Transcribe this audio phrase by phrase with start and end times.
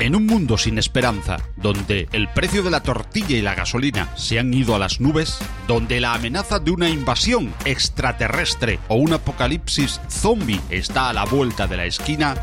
[0.00, 4.38] En un mundo sin esperanza, donde el precio de la tortilla y la gasolina se
[4.38, 5.36] han ido a las nubes,
[5.68, 11.66] donde la amenaza de una invasión extraterrestre o un apocalipsis zombie está a la vuelta
[11.66, 12.34] de la esquina,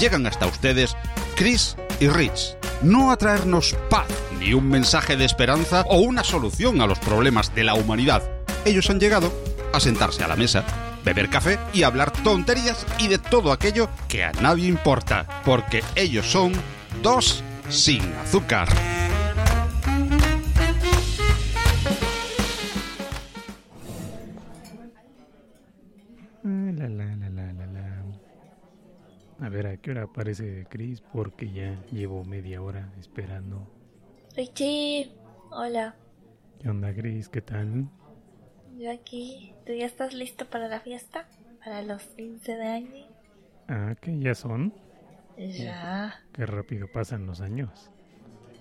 [0.00, 0.96] llegan hasta ustedes
[1.36, 4.08] Chris y Rich, no a traernos paz,
[4.40, 8.28] ni un mensaje de esperanza o una solución a los problemas de la humanidad.
[8.64, 9.32] Ellos han llegado
[9.72, 10.64] a sentarse a la mesa,
[11.04, 16.26] beber café y hablar tonterías y de todo aquello que a nadie importa, porque ellos
[16.26, 16.52] son
[17.02, 18.68] dos sin azúcar.
[26.42, 28.04] La, la, la, la, la, la.
[29.40, 31.00] A ver, ¿a qué hora aparece Chris?
[31.00, 33.66] Porque ya llevo media hora esperando.
[34.36, 35.10] Richie,
[35.50, 35.96] hola.
[36.60, 37.28] ¿Qué onda, Chris?
[37.28, 37.88] ¿Qué tal?
[38.78, 39.52] Yo aquí.
[39.66, 41.28] ¿Tú ya estás listo para la fiesta?
[41.64, 43.06] ¿Para los 15 de año?
[43.68, 44.72] Ah, que ya son.
[45.38, 46.20] Ya.
[46.32, 47.90] Qué rápido pasan los años.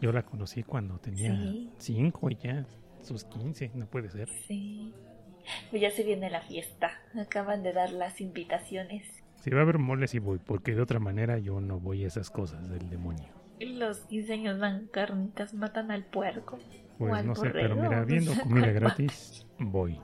[0.02, 1.72] Yo la conocí cuando tenía Sí.
[1.78, 2.66] 5 y ya
[3.02, 4.30] sus 15, no puede ser.
[4.48, 4.94] Sí.
[5.70, 6.92] Pues ya se viene la fiesta.
[7.20, 9.08] Acaban de dar las invitaciones.
[9.38, 12.08] Si va a haber moles y voy, porque de otra manera yo no voy a
[12.08, 13.28] esas cosas del demonio.
[13.60, 16.58] Los 15 años dan carnitas, matan al puerco.
[16.58, 20.00] o Pues al no sé, pero mira, viendo comida gratis, voy.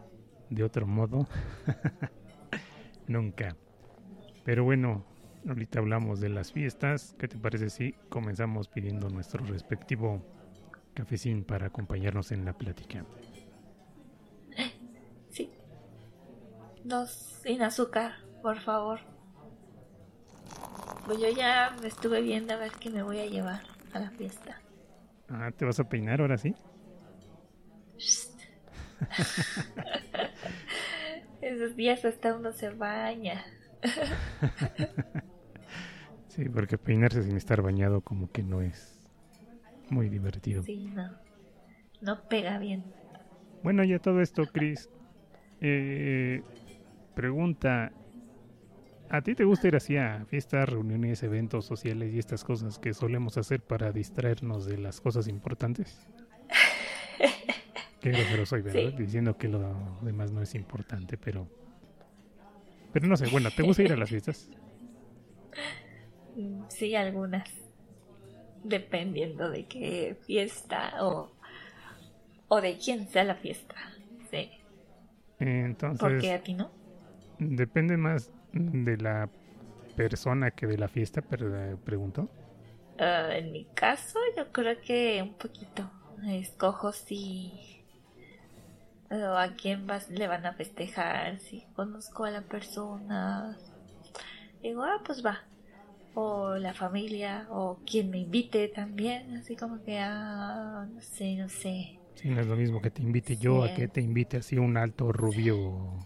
[0.49, 1.27] De otro modo,
[3.07, 3.55] nunca.
[4.43, 5.05] Pero bueno,
[5.47, 7.15] ahorita hablamos de las fiestas.
[7.17, 10.23] ¿Qué te parece si comenzamos pidiendo nuestro respectivo
[10.93, 13.05] cafecín para acompañarnos en la plática?
[15.29, 15.51] Sí.
[16.83, 17.09] Dos
[17.43, 18.13] sin azúcar,
[18.43, 18.99] por favor.
[21.05, 23.63] Pues yo ya me estuve viendo a ver qué me voy a llevar
[23.93, 24.61] a la fiesta.
[25.27, 26.55] Ah, ¿te vas a peinar ahora sí?
[31.41, 33.43] Esos días hasta uno se baña.
[36.35, 38.97] Sí, porque peinarse sin estar bañado como que no es
[39.91, 40.63] muy divertido.
[40.63, 41.11] Sí, no.
[42.01, 42.83] No pega bien.
[43.61, 44.89] Bueno, ya todo esto, Chris.
[45.61, 46.41] Eh,
[47.13, 47.91] pregunta,
[49.09, 52.95] ¿a ti te gusta ir así a fiestas, reuniones, eventos sociales y estas cosas que
[52.95, 56.07] solemos hacer para distraernos de las cosas importantes?
[58.01, 58.89] Qué grosero soy, ¿verdad?
[58.89, 59.03] Sí.
[59.03, 61.47] Diciendo que lo demás no es importante, pero...
[62.91, 64.49] Pero no sé, bueno, ¿te gusta ir a las fiestas?
[66.69, 67.49] Sí, algunas.
[68.63, 71.31] Dependiendo de qué fiesta o,
[72.47, 73.75] o de quién sea la fiesta.
[74.31, 74.49] Sí.
[75.39, 75.99] Entonces...
[75.99, 76.71] ¿Por qué a ti no?
[77.39, 79.29] Depende más de la
[79.95, 82.29] persona que de la fiesta, pero eh, pregunto.
[82.99, 85.89] Ah, en mi caso, yo creo que un poquito.
[86.25, 87.51] Escojo si.
[89.09, 93.57] o a quién vas, le van a festejar, si conozco a la persona.
[94.61, 95.41] Digo, ah, pues va.
[96.15, 99.35] O la familia, o quien me invite también.
[99.37, 101.99] Así como que, ah, no sé, no sé.
[102.15, 104.77] Sí, no es lo mismo que te invite yo a que te invite así un
[104.77, 105.97] alto rubio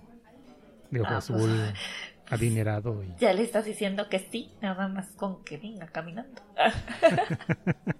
[0.90, 1.30] de ojo Ah, pues.
[1.30, 1.52] azul,
[2.30, 3.04] adinerado.
[3.04, 3.14] Y...
[3.20, 6.42] Ya le estás diciendo que sí, nada más con que venga caminando.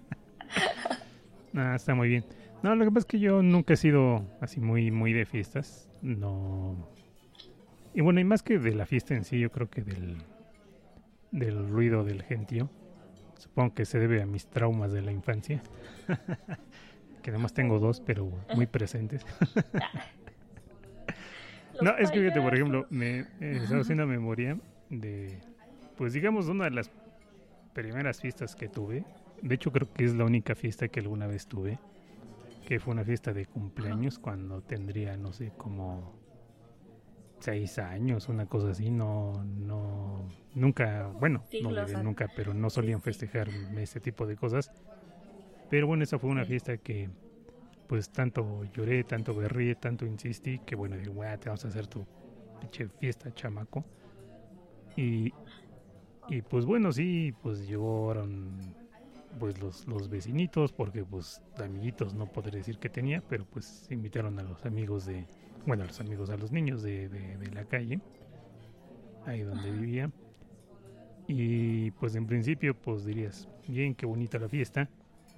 [1.54, 2.24] Ah, está muy bien.
[2.62, 5.88] No, lo que pasa es que yo nunca he sido así muy, muy de fiestas.
[6.02, 6.88] No.
[7.94, 10.18] Y bueno, y más que de la fiesta en sí, yo creo que del,
[11.30, 12.70] del ruido del gentío.
[13.36, 15.62] Supongo que se debe a mis traumas de la infancia.
[17.22, 19.24] que además tengo dos, pero muy presentes.
[21.80, 24.58] No, es que fíjate, por ejemplo, me eh, estaba haciendo memoria
[24.90, 25.38] de,
[25.96, 26.90] pues digamos, una de las
[27.72, 29.04] primeras fiestas que tuve.
[29.42, 31.78] De hecho, creo que es la única fiesta que alguna vez tuve.
[32.66, 36.17] Que fue una fiesta de cumpleaños cuando tendría, no sé, como
[37.40, 38.90] seis años, una cosa así.
[38.90, 44.72] No, no, nunca, bueno, no diré nunca, pero no solían festejar ese tipo de cosas.
[45.68, 47.10] Pero bueno, esa fue una fiesta que
[47.86, 52.06] pues tanto lloré, tanto berré, tanto insistí, que bueno, "Guau, te vamos a hacer tu
[52.60, 53.86] pinche fiesta, chamaco.
[54.96, 55.34] Y,
[56.26, 58.76] y pues bueno, sí, pues llegaron
[59.38, 64.38] pues los, los vecinitos, porque pues amiguitos no podré decir que tenía, pero pues invitaron
[64.40, 65.28] a los amigos de,
[65.64, 68.00] bueno, a los amigos, a los niños de, de, de la calle,
[69.24, 70.12] ahí donde vivía.
[71.26, 74.90] Y pues en principio, pues dirías, bien, qué bonita la fiesta,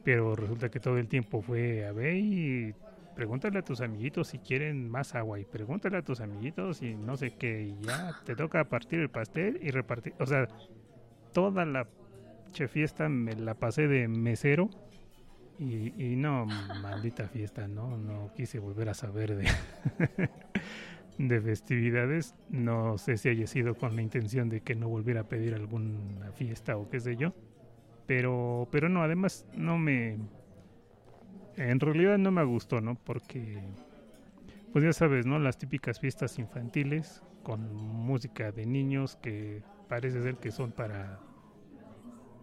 [0.02, 2.76] pero resulta que todo el tiempo fue a ver y
[3.12, 7.16] pregúntale a tus amiguitos si quieren más agua y pregúntale a tus amiguitos y no
[7.16, 10.48] sé qué, y ya te toca partir el pastel y repartir, o sea,
[11.32, 11.90] toda la
[12.52, 14.70] che fiesta me la pasé de mesero
[15.60, 19.46] y, y no, maldita fiesta, no, no quise volver a saber de,
[21.18, 25.28] de festividades, no sé si haya sido con la intención de que no volviera a
[25.28, 27.34] pedir alguna fiesta o qué sé yo,
[28.06, 30.18] Pero, pero no, además no me...
[31.56, 32.94] En realidad no me gustó, ¿no?
[32.94, 33.60] Porque,
[34.72, 35.38] pues ya sabes, ¿no?
[35.38, 41.20] Las típicas fiestas infantiles con música de niños que parece ser que son para,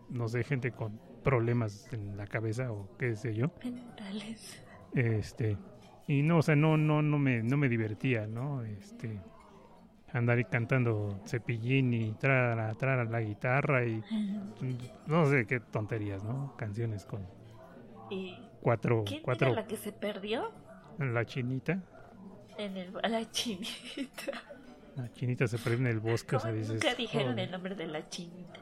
[0.10, 3.52] no sé, gente con problemas en la cabeza o qué sé yo.
[3.62, 4.64] Mentales.
[4.94, 5.58] Este,
[6.08, 8.64] y no, o sea, no, no, no me, no me divertía, ¿no?
[8.64, 9.20] Este,
[10.14, 14.02] andar cantando cepillín y trara, trara la guitarra y
[15.06, 16.56] no sé qué tonterías, ¿no?
[16.56, 17.28] Canciones con
[18.10, 20.54] ¿Y cuatro, quién cuatro, era la que se perdió?
[20.98, 21.84] la chinita,
[22.58, 24.32] En el, la chinita.
[24.96, 27.76] la chinita se perdió en el bosque, o sea, ¿Cómo dices, nunca dijeron el nombre
[27.76, 28.62] de la chinita?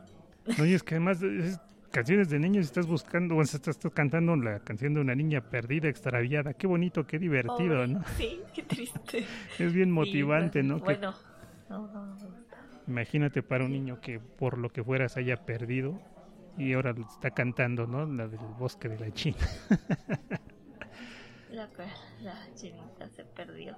[0.57, 1.59] No, y es que además es
[1.95, 5.39] canciones de niños estás buscando, o sea, estás, estás cantando la canción de una niña
[5.39, 8.03] perdida, extraviada, qué bonito, qué divertido, ¿no?
[8.17, 9.25] Sí, qué triste.
[9.57, 10.79] Es bien motivante, ¿no?
[10.79, 11.13] Que Bueno,
[11.69, 12.17] no, no, no.
[12.85, 15.97] Imagínate para un niño que por lo que fuera se haya perdido
[16.57, 18.05] y ahora está cantando, ¿no?
[18.05, 19.37] La del bosque de la China.
[21.49, 21.69] La,
[22.53, 23.77] chinita se perdió.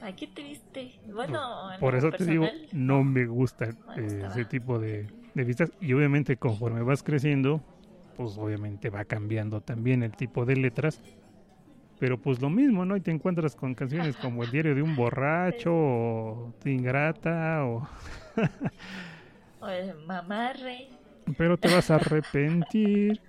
[0.00, 0.98] Ay, qué triste.
[1.12, 3.66] Bueno, en Por eso te digo, no me gusta
[3.98, 5.72] eh, ese tipo de, de vistas.
[5.80, 7.60] Y obviamente conforme vas creciendo,
[8.16, 11.00] pues obviamente va cambiando también el tipo de letras.
[11.98, 12.96] Pero pues lo mismo, ¿no?
[12.96, 17.88] Y te encuentras con canciones como El diario de un borracho o Ingrata o...
[19.62, 20.88] O el mamarre.
[21.36, 23.20] Pero te vas a arrepentir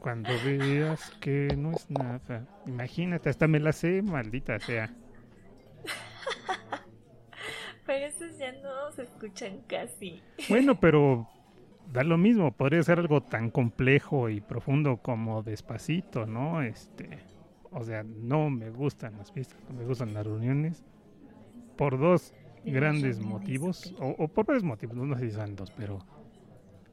[0.00, 2.48] cuando veas que no es nada.
[2.66, 4.90] Imagínate, hasta me la sé, maldita sea.
[7.90, 10.22] Pero esos ya no se escuchan casi.
[10.48, 11.28] Bueno, pero
[11.92, 16.62] da lo mismo, podría ser algo tan complejo y profundo como despacito, ¿no?
[16.62, 17.18] Este,
[17.72, 20.84] o sea, no me gustan las fiestas, no me gustan las reuniones
[21.76, 22.32] por dos
[22.64, 25.98] grandes reuniones, motivos, o por varios motivos, no sé si son dos, pero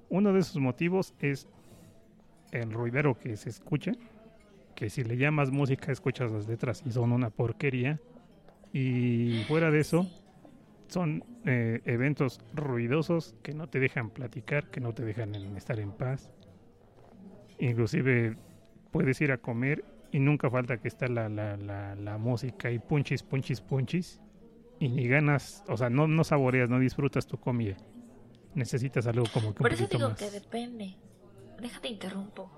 [0.10, 1.48] uno de esos motivos es
[2.52, 3.92] el ruidero que se escucha,
[4.74, 8.00] que si le llamas música escuchas las letras y son una porquería,
[8.74, 10.08] y fuera de eso,
[10.88, 15.80] son eh, eventos ruidosos que no te dejan platicar, que no te dejan en- estar
[15.80, 16.30] en paz.
[17.60, 18.38] Inclusive
[18.92, 22.80] puedes ir a comer y nunca falta que está la, la, la, la música y
[22.80, 24.22] punchis, punchis, punchis.
[24.80, 27.75] Y ni ganas, o sea, no, no saboreas, no disfrutas tu comida.
[28.54, 30.19] Necesitas algo como que un Por eso digo más.
[30.19, 30.95] que depende.
[31.60, 32.51] Déjate interrumpo.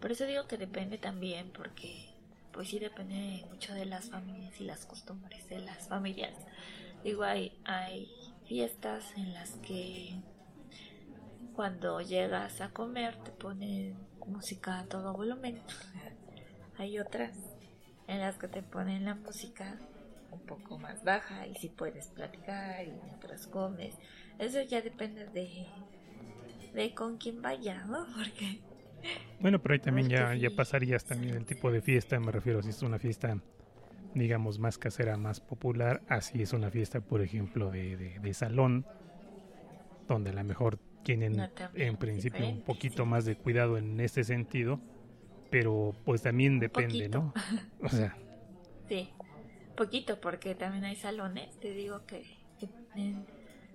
[0.00, 2.10] Por eso digo que depende también, porque
[2.52, 6.34] pues sí depende mucho de las familias y las costumbres de las familias.
[7.06, 8.10] Digo, hay, hay
[8.48, 10.20] fiestas en las que
[11.54, 15.62] cuando llegas a comer te ponen música a todo volumen.
[16.78, 17.30] Hay otras
[18.08, 19.78] en las que te ponen la música
[20.32, 23.94] un poco más baja y si puedes platicar y mientras comes.
[24.40, 25.68] Eso ya depende de,
[26.74, 28.04] de con quién vaya, ¿no?
[28.16, 28.58] Porque
[29.38, 32.70] Bueno, pero ahí también ya, ya pasarías también el tipo de fiesta, me refiero, si
[32.70, 33.38] es una fiesta,
[34.16, 38.86] digamos, más casera, más popular, así es una fiesta, por ejemplo, de, de, de salón,
[40.08, 43.08] donde a lo mejor tienen No, en principio un poquito sí.
[43.08, 44.80] más de cuidado en este sentido,
[45.50, 47.08] pero pues también depende.
[47.08, 47.32] ¿no?
[47.80, 48.16] O sea,
[48.88, 49.10] sí,
[49.76, 52.24] poquito, porque también hay salones, te digo que,
[52.58, 53.26] que ponen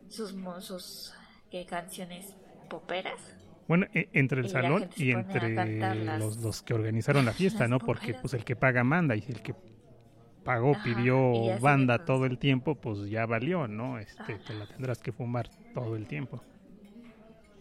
[0.09, 1.13] sus, sus
[1.49, 2.35] que canciones
[2.69, 3.21] poperas.
[3.67, 7.81] Bueno, e- entre el Y salón y entre los, los que organizaron la fiesta, ¿no?
[7.83, 9.55] Porque pues el que paga manda y el que
[10.43, 14.00] pagó Ajá, pidió banda todo el tiempo, pues ya valió, ¿no?
[14.00, 14.43] Este, Ajá.
[14.45, 16.41] te la tendrás que fumar todo el tiempo.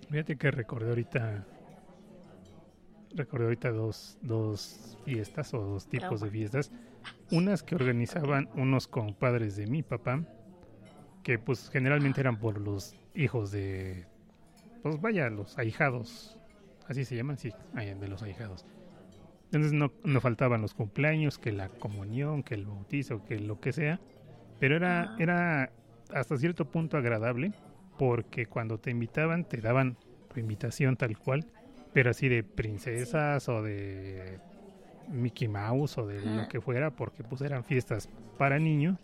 [0.09, 1.47] Fíjate que recordé ahorita
[3.15, 6.73] recordé ahorita dos, dos fiestas o dos tipos de fiestas.
[7.31, 10.23] Unas que organizaban unos compadres de mi papá,
[11.23, 14.07] que pues generalmente eran por los hijos de,
[14.83, 16.39] pues vaya, los ahijados,
[16.89, 18.65] así se llaman, sí, de los ahijados.
[19.51, 23.73] Entonces no, no faltaban los cumpleaños, que la comunión, que el bautizo, que lo que
[23.73, 24.01] sea,
[24.59, 25.73] pero era, era
[26.15, 27.53] hasta cierto punto agradable,
[27.99, 29.97] porque cuando te invitaban te daban
[30.33, 31.45] tu invitación tal cual,
[31.93, 34.39] pero así de princesas o de
[35.09, 38.99] Mickey Mouse o de lo que fuera, porque pues eran fiestas para niños.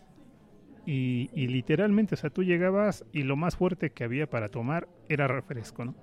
[0.85, 4.87] Y, y literalmente, o sea, tú llegabas y lo más fuerte que había para tomar
[5.09, 5.95] era refresco, ¿no?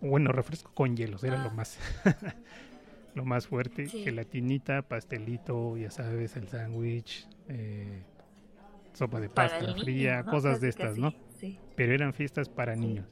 [0.00, 1.54] Bueno, refresco con hielos, era lo Ah.
[1.54, 1.78] más
[3.14, 4.02] lo más fuerte, Sí.
[4.04, 8.02] gelatinita, pastelito, ya sabes, el sándwich, eh,
[8.92, 10.30] sopa de pasta fría, ¿no?
[10.30, 11.12] cosas de estas, ¿no?
[11.38, 11.58] Sí.
[11.76, 13.06] Pero eran fiestas para niños.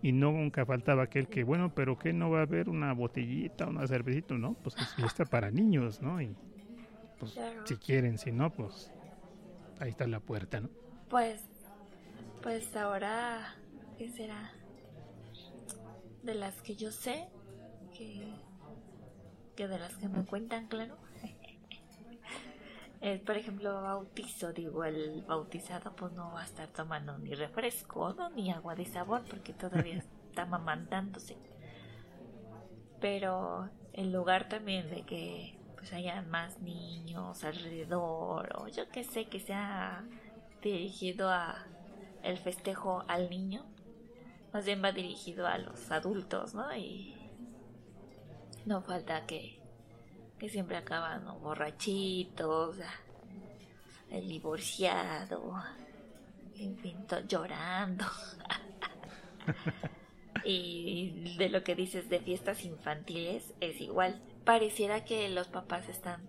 [0.00, 3.66] Y no nunca faltaba aquel que, bueno, pero que no va a haber una botellita,
[3.66, 4.54] una cervecita, ¿no?
[4.54, 6.20] Pues es fiesta para niños, ¿no?
[6.22, 6.34] Y
[7.18, 7.66] pues Claro.
[7.66, 8.92] si quieren, si no, pues
[9.80, 10.68] ahí está la puerta, ¿no?
[11.08, 11.42] Pues,
[12.42, 13.54] pues ahora,
[13.96, 14.52] ¿qué será?
[16.22, 17.26] de las que yo sé,
[17.96, 18.26] que,
[19.58, 20.96] que de las que me cuentan, claro.
[23.00, 28.14] es, por ejemplo, bautizo, digo, el bautizado pues no va a estar tomando ni refresco,
[28.14, 28.30] ¿no?
[28.30, 29.96] ni agua de sabor, porque todavía
[30.28, 31.36] está mamantándose.
[33.00, 39.24] Pero en lugar también de que pues haya más niños alrededor, o yo que sé,
[39.24, 40.04] que sea
[40.62, 41.66] dirigido a
[42.22, 43.66] el festejo al niño,
[44.52, 46.72] más bien va dirigido a los adultos, ¿no?
[46.76, 47.17] Y
[48.66, 49.58] no falta que,
[50.38, 52.76] que siempre acaban borrachitos,
[54.10, 55.54] el divorciado,
[56.56, 58.04] en fin, llorando.
[60.44, 64.20] y de lo que dices de fiestas infantiles es igual.
[64.44, 66.28] Pareciera que los papás están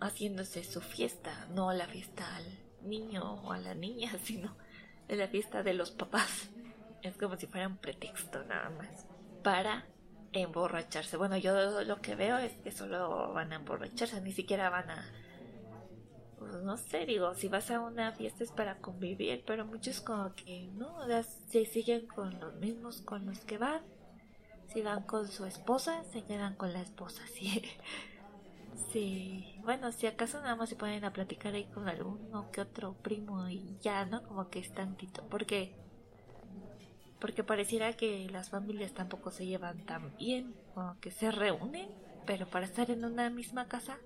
[0.00, 2.44] haciéndose su fiesta, no la fiesta al
[2.82, 4.56] niño o a la niña, sino
[5.08, 6.50] la fiesta de los papás.
[7.02, 9.06] Es como si fuera un pretexto nada más
[9.42, 9.86] para
[10.32, 11.16] emborracharse.
[11.16, 15.04] Bueno, yo lo que veo es que solo van a emborracharse, ni siquiera van a...
[16.38, 20.34] Pues, no sé, digo, si vas a una fiesta es para convivir, pero muchos como
[20.34, 20.96] que no,
[21.48, 23.82] se siguen con los mismos con los que van.
[24.72, 27.22] Si van con su esposa, se quedan con la esposa.
[27.34, 27.62] Sí,
[28.92, 29.60] sí.
[29.64, 33.48] Bueno, si acaso nada más se ponen a platicar ahí con alguno que otro primo
[33.48, 34.22] y ya, ¿no?
[34.22, 35.26] Como que es tantito.
[35.28, 35.76] Porque
[37.20, 41.88] porque pareciera que las familias tampoco se llevan tan bien, o que se reúnen,
[42.26, 43.98] pero para estar en una misma casa,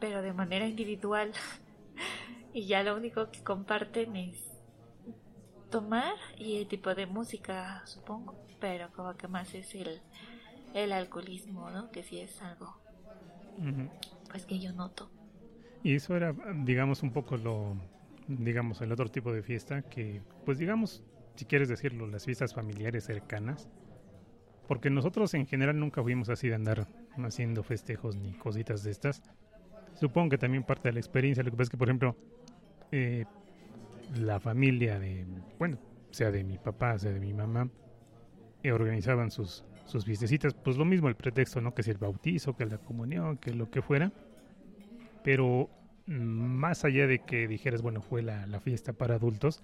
[0.00, 1.32] pero de manera individual.
[2.52, 4.50] y ya lo único que comparten es
[5.70, 10.00] tomar y el tipo de música, supongo, pero como que más es el,
[10.74, 11.90] el alcoholismo, ¿no?
[11.90, 12.76] Que sí es algo,
[14.28, 15.10] pues que yo noto.
[15.82, 16.34] Y eso era,
[16.64, 17.76] digamos, un poco lo,
[18.28, 21.02] digamos, el otro tipo de fiesta que, pues digamos,
[21.40, 23.66] si quieres decirlo, las fiestas familiares cercanas.
[24.68, 29.22] Porque nosotros en general nunca fuimos así de andar haciendo festejos ni cositas de estas.
[29.94, 31.42] Supongo que también parte de la experiencia.
[31.42, 32.14] Lo que pasa es que, por ejemplo,
[32.92, 33.24] eh,
[34.18, 35.24] la familia de,
[35.58, 35.78] bueno,
[36.10, 37.70] sea de mi papá, sea de mi mamá,
[38.62, 40.52] eh, organizaban sus, sus fiestecitas.
[40.52, 41.74] Pues lo mismo el pretexto, ¿no?
[41.74, 44.12] Que si el bautizo, que la comunión, que lo que fuera.
[45.24, 45.70] Pero
[46.06, 49.62] más allá de que dijeras, bueno, fue la, la fiesta para adultos,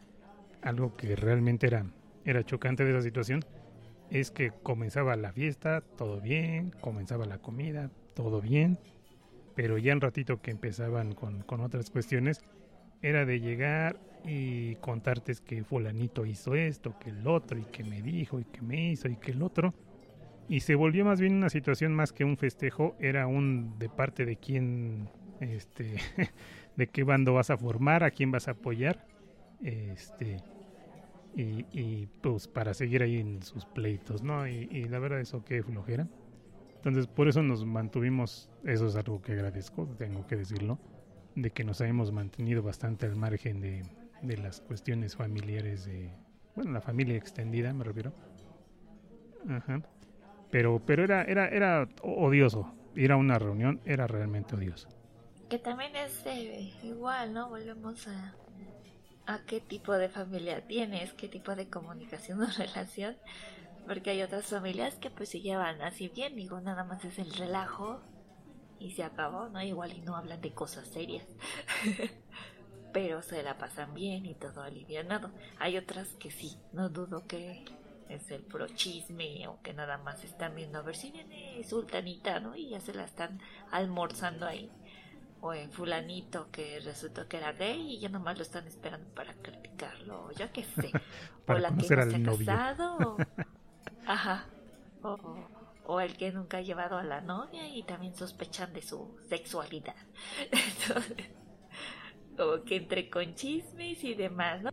[0.66, 1.86] algo que realmente era,
[2.24, 3.40] era chocante de esa situación
[4.10, 8.78] es que comenzaba la fiesta, todo bien, comenzaba la comida, todo bien,
[9.54, 12.40] pero ya en ratito que empezaban con, con otras cuestiones,
[13.02, 18.02] era de llegar y contarte que fulanito hizo esto, que el otro, y que me
[18.02, 19.74] dijo, y que me hizo, y que el otro.
[20.48, 24.24] Y se volvió más bien una situación más que un festejo, era un de parte
[24.24, 25.08] de quién,
[25.40, 25.96] este,
[26.76, 29.04] de qué bando vas a formar, a quién vas a apoyar
[29.62, 30.36] este
[31.36, 34.46] y, pues para seguir ahí en sus pleitos, ¿no?
[34.48, 36.08] Y, la verdad eso que flojera.
[36.76, 40.78] Entonces por eso nos mantuvimos, eso es algo que agradezco, tengo que decirlo,
[41.34, 43.82] de que nos hayamos mantenido bastante al margen de,
[44.22, 46.10] de las cuestiones familiares de,
[46.54, 48.12] bueno, la familia extendida me refiero.
[49.48, 49.82] Ajá.
[50.50, 52.72] Pero, pero era, era, era odioso.
[52.94, 54.88] Ir a una reunión era realmente odioso.
[55.50, 57.50] Que también es eh, igual, ¿no?
[57.50, 58.34] Volvemos a,
[59.26, 63.16] a qué tipo de familia tienes, qué tipo de comunicación o relación,
[63.86, 67.32] porque hay otras familias que pues se llevan así bien, digo, nada más es el
[67.34, 68.00] relajo
[68.78, 69.62] y se acabó, ¿no?
[69.62, 71.26] Igual y no hablan de cosas serias,
[72.92, 75.30] pero se la pasan bien y todo alivianado.
[75.58, 77.64] Hay otras que sí, no dudo que
[78.08, 82.54] es el prochisme o que nada más están viendo a ver si viene sultanita, ¿no?
[82.54, 83.40] Y ya se la están
[83.70, 84.70] almorzando ahí
[85.46, 89.32] o en fulanito que resultó que era gay y ya nomás lo están esperando para
[89.34, 90.90] criticarlo, o ya que sé.
[91.46, 93.16] o la que no se ha casado, o,
[94.06, 94.46] ajá,
[95.84, 99.94] o, el que nunca ha llevado a la novia y también sospechan de su sexualidad.
[100.50, 101.28] Entonces,
[102.38, 104.70] o que entre con chismes y demás, ¿no?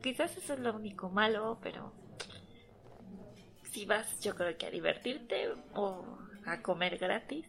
[0.00, 1.92] quizás eso es lo único malo, pero
[3.72, 6.04] si vas yo creo que a divertirte o
[6.46, 7.46] a comer gratis.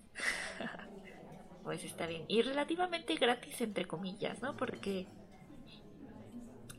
[1.63, 2.25] Pues está bien.
[2.28, 4.56] Y relativamente gratis, entre comillas, ¿no?
[4.56, 5.08] Porque,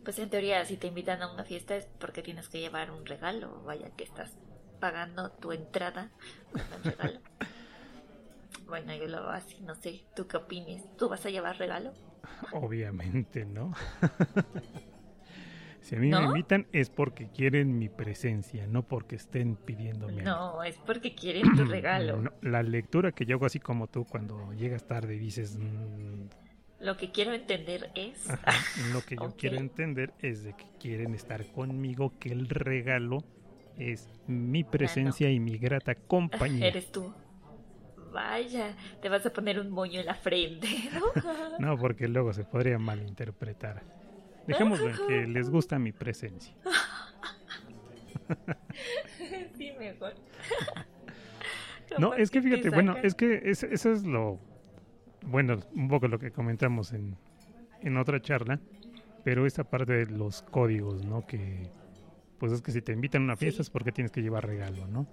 [0.05, 3.07] pues en teoría, si te invitan a una fiesta es porque tienes que llevar un
[3.07, 3.63] regalo.
[3.65, 4.37] Vaya que estás
[4.81, 6.11] pagando tu entrada
[6.53, 7.21] con un regalo.
[8.67, 10.05] bueno, yo lo hago así, no sé.
[10.17, 10.85] ¿Tú qué opines?
[10.97, 11.93] ¿Tú vas a llevar regalo?
[12.53, 13.75] Obviamente, ¿no?
[15.81, 20.23] Si a mí me invitan es porque quieren mi presencia, no porque estén pidiéndome.
[20.23, 22.23] No, es porque quieren tu regalo.
[22.43, 25.59] la lectura que yo hago así como tú cuando llegas tarde y dices...
[25.59, 26.29] Mm,
[26.81, 28.27] lo que quiero entender es...
[28.93, 33.25] lo que yo quiero entender es de que quieren estar conmigo, que el regalo
[33.79, 36.69] es mi presencia y mi grata compañía.
[36.69, 37.13] Eres tú.
[38.13, 41.59] Vaya, te vas a poner un moño en la frente, ¿no?
[41.59, 43.83] no, porque luego se podría malinterpretar.
[44.47, 46.55] Dejémoslo en que les gusta mi presencia.
[49.57, 50.15] sí, mejor.
[51.99, 54.39] no, es que fíjate, bueno, es que eso es lo,
[55.27, 57.17] bueno, un poco lo que comentamos en,
[57.83, 58.61] en otra charla,
[59.25, 61.27] pero esa parte de los códigos, ¿no?
[61.27, 61.71] Que,
[62.39, 64.87] pues es que si te invitan a una fiesta es porque tienes que llevar regalo,
[64.87, 65.07] ¿no?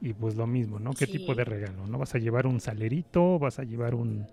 [0.00, 0.92] Y pues lo mismo, ¿no?
[0.92, 1.86] ¿Qué tipo de regalo?
[1.86, 3.38] ¿No vas a llevar un salerito?
[3.38, 4.26] ¿Vas a llevar un,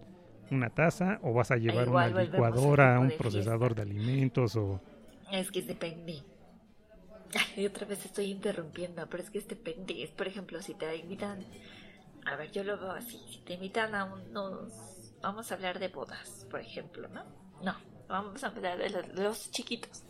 [0.52, 1.20] una taza?
[1.24, 4.56] ¿O vas a llevar una licuadora, un procesador de alimentos?
[4.56, 4.82] o
[5.32, 6.24] Es que depende.
[7.56, 10.04] Y otra vez estoy interrumpiendo, pero es que depende.
[10.04, 11.46] Es, por ejemplo, si te invitan...
[12.26, 13.20] A ver, yo lo veo así.
[13.30, 14.74] Si te invitan a unos...
[15.22, 17.24] Vamos a hablar de bodas, por ejemplo, ¿no?
[17.64, 17.76] No,
[18.08, 20.04] vamos a hablar de los chiquitos.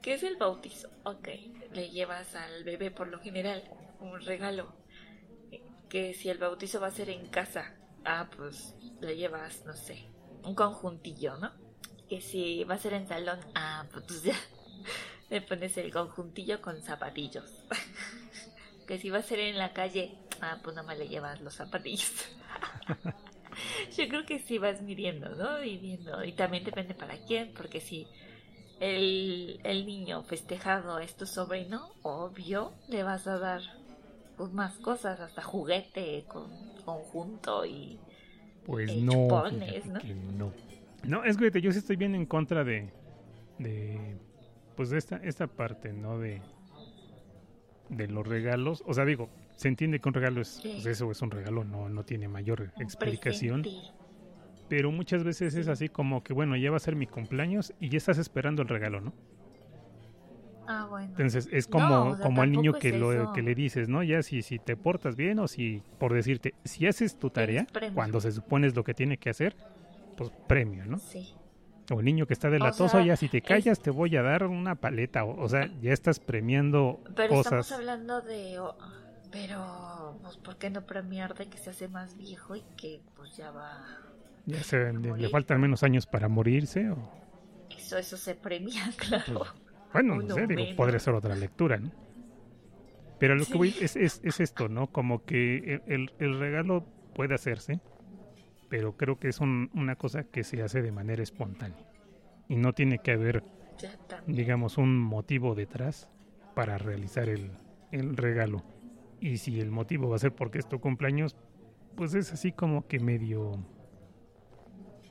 [0.00, 0.88] ¿Qué es el bautizo?
[1.04, 1.28] Ok,
[1.72, 3.62] le llevas al bebé por lo general
[4.00, 4.72] un regalo.
[5.88, 10.08] Que si el bautizo va a ser en casa, ah, pues le llevas, no sé,
[10.44, 11.52] un conjuntillo, ¿no?
[12.08, 14.36] Que si va a ser en salón, ah, pues ya
[15.30, 17.50] le pones el conjuntillo con zapatillos.
[18.86, 21.54] que si va a ser en la calle, ah, pues nada más le llevas los
[21.54, 22.12] zapatillos.
[23.96, 25.62] Yo creo que sí vas midiendo, ¿no?
[25.62, 26.24] Y viendo.
[26.24, 28.06] Y también depende para quién, porque si
[28.80, 33.62] el, el niño festejado es tu sobrino, obvio, le vas a dar
[34.36, 37.98] pues, más cosas, hasta juguete con conjunto y
[38.64, 39.28] pues no,
[40.36, 40.52] ¿no?
[41.04, 41.24] no.
[41.24, 42.90] es que yo sí estoy bien en contra de,
[43.58, 44.16] de
[44.74, 46.18] pues de esta, esta parte, ¿no?
[46.18, 46.40] De,
[47.90, 48.82] de los regalos.
[48.86, 51.88] O sea, digo, se entiende que un regalo es, pues eso es un regalo, no,
[51.88, 53.64] no tiene mayor explicación.
[54.68, 57.88] Pero muchas veces es así como que, bueno, ya va a ser mi cumpleaños y
[57.88, 59.14] ya estás esperando el regalo, ¿no?
[60.70, 61.08] Ah, bueno.
[61.08, 64.02] Entonces es como, como al niño que, lo, que le dices, ¿no?
[64.02, 68.20] Ya si, si te portas bien o si, por decirte, si haces tu tarea, cuando
[68.20, 69.56] se supone es lo que tiene que hacer,
[70.16, 70.98] pues premio, ¿no?
[70.98, 71.34] Sí.
[71.90, 74.74] O el niño que está delatoso, ya si te callas te voy a dar una
[74.74, 77.66] paleta, o, sea, ya estás premiando Pero cosas.
[77.66, 78.58] estamos hablando de
[79.30, 83.36] pero, pues, ¿por qué no premiar de que se hace más viejo y que, pues,
[83.36, 83.84] ya va.
[84.46, 86.90] Ya se, le, faltan menos años para morirse?
[86.90, 86.96] O...
[87.76, 89.38] Eso, eso se premia, claro.
[89.38, 89.50] Pues,
[89.92, 91.90] bueno, no sé, digo, podría ser otra lectura, ¿no?
[93.18, 94.88] Pero lo que voy es, es, es, esto, ¿no?
[94.88, 97.80] Como que el, el, regalo puede hacerse,
[98.68, 101.84] pero creo que es una cosa que se hace de manera espontánea.
[102.48, 103.42] Y no tiene que haber,
[104.26, 106.08] digamos, un motivo detrás
[106.54, 107.50] para realizar el,
[107.90, 108.62] el regalo.
[109.20, 111.36] Y si el motivo va a ser porque es tu cumpleaños,
[111.96, 113.58] pues es así como que medio...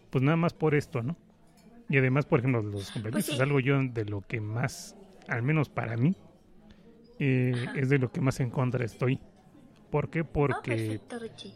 [0.09, 1.17] Pues nada más por esto, ¿no?
[1.89, 4.95] Y además, por ejemplo, los pues cumpleaños es algo yo de lo que más,
[5.27, 6.15] al menos para mí,
[7.19, 9.19] eh, es de lo que más en contra estoy.
[9.89, 10.23] ¿Por qué?
[10.23, 10.99] Porque,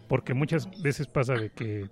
[0.08, 1.90] porque muchas veces pasa de que,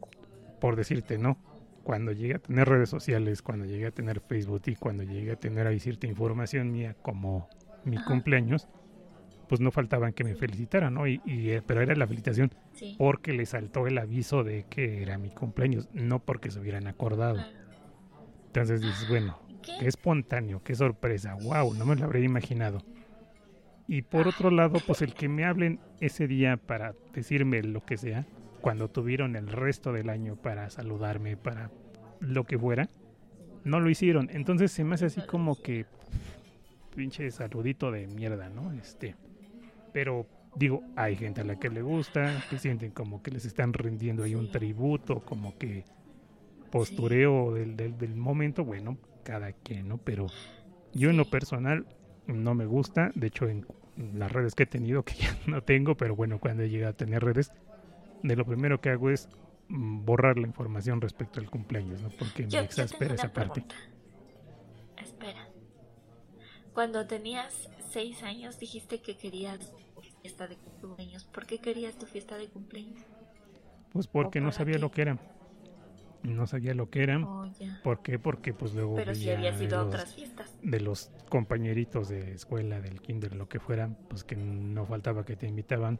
[0.62, 1.38] por decirte, ¿no?
[1.84, 5.36] Cuando llegué a tener redes sociales, cuando llegué a tener Facebook y cuando llegué a
[5.36, 7.50] tener ahí cierta información mía como
[7.84, 8.68] mi cumpleaños,
[9.50, 11.08] pues no faltaban que me felicitaran, ¿no?
[11.08, 12.52] Y, eh, pero era la felicitación
[12.98, 17.44] porque le saltó el aviso de que era mi cumpleaños, no porque se hubieran acordado.
[18.50, 22.82] Entonces dices, bueno, qué espontáneo, qué sorpresa, wow, no me lo habría imaginado.
[23.88, 27.96] Y por otro lado, pues el que me hablen ese día para decirme lo que
[27.98, 28.26] sea,
[28.60, 31.70] cuando tuvieron el resto del año para saludarme, para
[32.20, 32.90] lo que fuera,
[33.64, 34.30] no lo hicieron.
[34.32, 35.86] Entonces se me hace así como que
[36.96, 38.74] pinche saludito de mierda, ¿no?
[38.74, 39.16] Este,
[39.94, 43.74] pero digo, hay gente a la que le gusta, que sienten como que les están
[43.74, 45.86] rindiendo ahí un tributo, como que
[46.70, 49.98] postureo del, del, momento, bueno, cada quien, ¿no?
[49.98, 50.28] Pero
[50.94, 51.86] yo en lo personal
[52.28, 53.66] no me gusta, de hecho en
[54.16, 57.24] las redes que he tenido, que ya no tengo, pero bueno, cuando llegué a tener
[57.24, 57.52] redes,
[58.24, 59.30] de lo primero que hago es
[59.70, 62.10] mm, borrar la información respecto al cumpleaños, ¿no?
[62.10, 63.64] Porque me exaspera esa parte.
[64.98, 65.48] Espera.
[66.74, 69.74] Cuando tenías seis años dijiste que querías
[70.22, 71.26] fiesta de cumpleaños.
[71.26, 73.04] ¿Por qué querías tu fiesta de cumpleaños?
[73.92, 75.18] Pues porque no sabía lo que era.
[76.24, 77.20] No sabía lo que era.
[77.20, 77.48] Oh,
[77.84, 78.20] ¿Por qué?
[78.20, 80.58] Porque pues luego Pero si habías ido a otras fiestas.
[80.62, 85.36] De los compañeritos de escuela, del kinder, lo que fuera, pues que no faltaba que
[85.36, 86.00] te invitaban,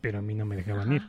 [0.00, 1.02] pero a mí no me dejaban ir.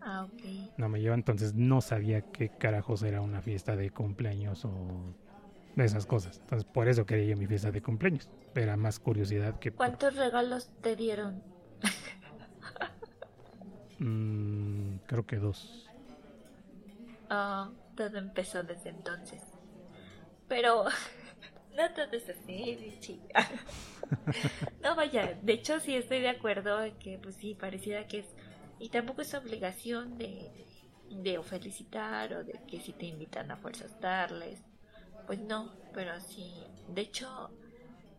[0.00, 0.72] Ah, ok.
[0.76, 4.70] No me llevan, entonces no sabía qué carajos era una fiesta de cumpleaños o
[5.76, 6.38] de esas cosas.
[6.40, 8.28] Entonces, por eso quería yo mi fiesta de cumpleaños.
[8.54, 9.70] Era más curiosidad que...
[9.70, 11.42] ¿Cuántos regalos te dieron?
[13.98, 15.87] mm, creo que dos.
[17.30, 19.42] Ah, todo empezó desde entonces.
[20.48, 20.84] Pero
[21.78, 23.48] No todo es así, chica.
[24.82, 28.26] no, vaya, de hecho sí estoy de acuerdo en que, pues sí, pareciera que es...
[28.80, 30.50] Y tampoco es obligación de,
[31.08, 34.60] de felicitar o de que si te invitan a fuerzas darles.
[35.26, 36.52] Pues no, pero sí.
[36.88, 37.50] De hecho,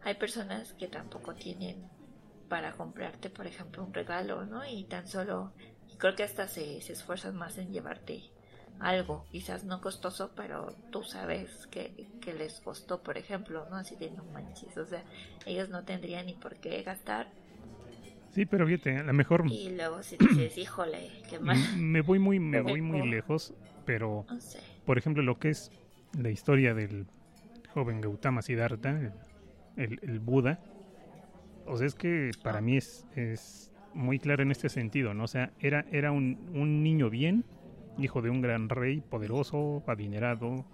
[0.03, 1.89] hay personas que tampoco tienen
[2.47, 4.65] para comprarte, por ejemplo, un regalo, ¿no?
[4.65, 5.53] Y tan solo,
[5.89, 8.31] y creo que hasta se, se esfuerzan más en llevarte
[8.79, 13.75] algo, quizás no costoso, pero tú sabes que, que, les costó, por ejemplo, ¿no?
[13.75, 15.03] Así de no manches, o sea,
[15.45, 17.27] ellos no tendrían ni por qué gastar.
[18.31, 19.45] Sí, pero fíjate, a lo mejor...
[19.49, 21.57] Y luego si dices, híjole, qué mal.
[21.77, 23.53] Me voy muy, me voy muy lejos,
[23.85, 24.25] pero,
[24.85, 25.71] por ejemplo, lo que es
[26.17, 27.07] la historia del
[27.73, 29.13] joven Gautama Siddhartha,
[29.75, 30.59] el, el Buda,
[31.65, 35.25] o sea, es que para mí es, es muy claro en este sentido, ¿no?
[35.25, 37.45] O sea, era, era un, un niño bien,
[38.01, 40.65] hijo de un gran rey poderoso, adinerado.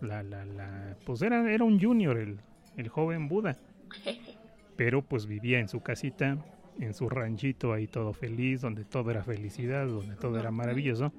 [0.00, 2.40] La, la, la, pues era, era un junior el,
[2.76, 3.56] el joven Buda.
[4.76, 6.38] Pero pues vivía en su casita,
[6.80, 11.12] en su ranchito ahí todo feliz, donde todo era felicidad, donde todo era maravilloso.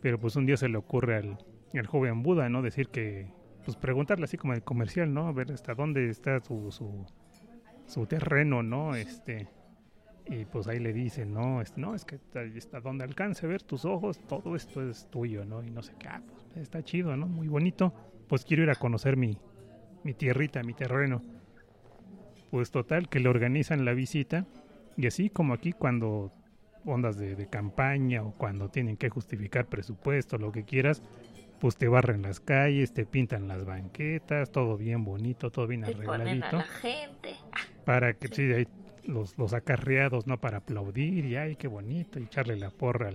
[0.00, 1.38] Pero pues un día se le ocurre al,
[1.72, 2.60] al joven Buda, ¿no?
[2.62, 3.28] Decir que,
[3.64, 5.28] pues preguntarle así como el comercial, ¿no?
[5.28, 7.06] A ver hasta dónde está su, su,
[7.86, 8.94] su terreno, ¿no?
[8.94, 9.48] Este,
[10.26, 12.18] y pues ahí le dicen, no, es, no, es que
[12.54, 15.62] está donde alcance a ver tus ojos, todo esto es tuyo, ¿no?
[15.62, 17.26] Y no sé qué, ah, pues está chido, ¿no?
[17.26, 17.92] Muy bonito.
[18.28, 19.38] Pues quiero ir a conocer mi,
[20.02, 21.20] mi tierrita, mi terreno.
[22.50, 24.46] Pues total, que le organizan la visita.
[24.96, 26.32] Y así como aquí cuando
[26.86, 31.02] ondas de, de campaña o cuando tienen que justificar presupuesto, lo que quieras,
[31.60, 36.56] pues te barren las calles, te pintan las banquetas, todo bien bonito, todo bien arregladito.
[36.56, 37.34] la gente.
[37.84, 38.66] Para que sí, ahí
[39.06, 40.40] los, los acarreados, ¿no?
[40.40, 43.08] Para aplaudir y ay, qué bonito, y echarle la porra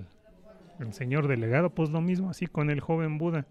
[0.80, 3.46] al, señor delegado, pues lo mismo así con el joven Buda.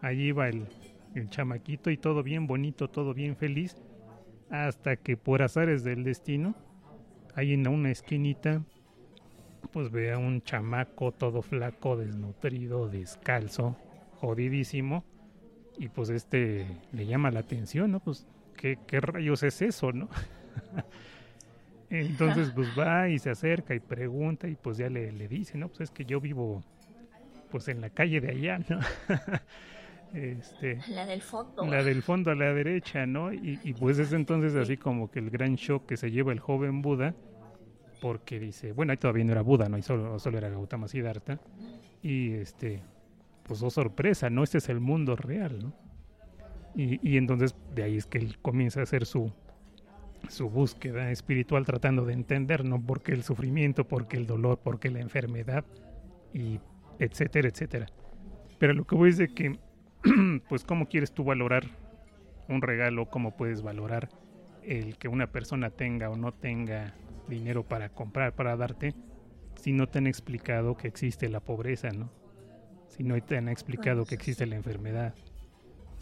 [0.00, 0.66] Allí va el,
[1.14, 3.76] el chamaquito y todo bien bonito, todo bien feliz,
[4.50, 6.54] hasta que por azares del destino,
[7.34, 8.62] ahí en una esquinita,
[9.72, 13.76] pues ve a un chamaco todo flaco, desnutrido, descalzo,
[14.16, 15.04] jodidísimo,
[15.78, 18.00] y pues este le llama la atención, ¿no?
[18.00, 20.08] Pues, ¿qué, qué rayos es eso, no?
[21.90, 25.68] Entonces, pues va y se acerca y pregunta y pues ya le, le dice, no,
[25.68, 26.62] pues es que yo vivo
[27.50, 28.80] pues en la calle de allá, ¿no?
[30.14, 31.64] este, la del fondo.
[31.66, 33.32] La del fondo a la derecha, ¿no?
[33.32, 36.40] Y, y pues es entonces así como que el gran shock que se lleva el
[36.40, 37.14] joven Buda,
[38.00, 39.78] porque dice, bueno, ahí todavía no era Buda, ¿no?
[39.78, 41.38] Y solo, solo era Gautama Siddhartha.
[42.02, 42.82] Y este,
[43.44, 44.42] pues oh sorpresa, ¿no?
[44.42, 45.72] Este es el mundo real, ¿no?
[46.74, 49.32] Y, y entonces de ahí es que él comienza a hacer su,
[50.28, 55.00] su búsqueda espiritual tratando de entender, no porque el sufrimiento, porque el dolor, porque la
[55.00, 55.64] enfermedad,
[56.32, 56.60] y
[56.98, 57.86] etcétera, etcétera.
[58.58, 59.58] Pero lo que voy es de que,
[60.48, 61.64] pues, ¿cómo quieres tú valorar
[62.48, 63.06] un regalo?
[63.06, 64.08] ¿Cómo puedes valorar
[64.62, 66.94] el que una persona tenga o no tenga
[67.28, 68.94] dinero para comprar, para darte,
[69.56, 72.10] si no te han explicado que existe la pobreza, ¿no?
[72.88, 75.14] Si no te han explicado que existe la enfermedad,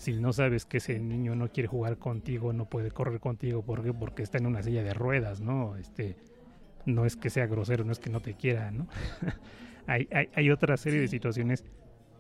[0.03, 3.85] si no sabes que ese niño no quiere jugar contigo, no puede correr contigo, ¿por
[3.85, 3.93] qué?
[3.93, 5.77] Porque está en una silla de ruedas, ¿no?
[5.77, 6.17] Este,
[6.87, 8.89] no es que sea grosero, no es que no te quiera, ¿no?
[9.87, 11.65] hay, hay, hay, otra serie de situaciones,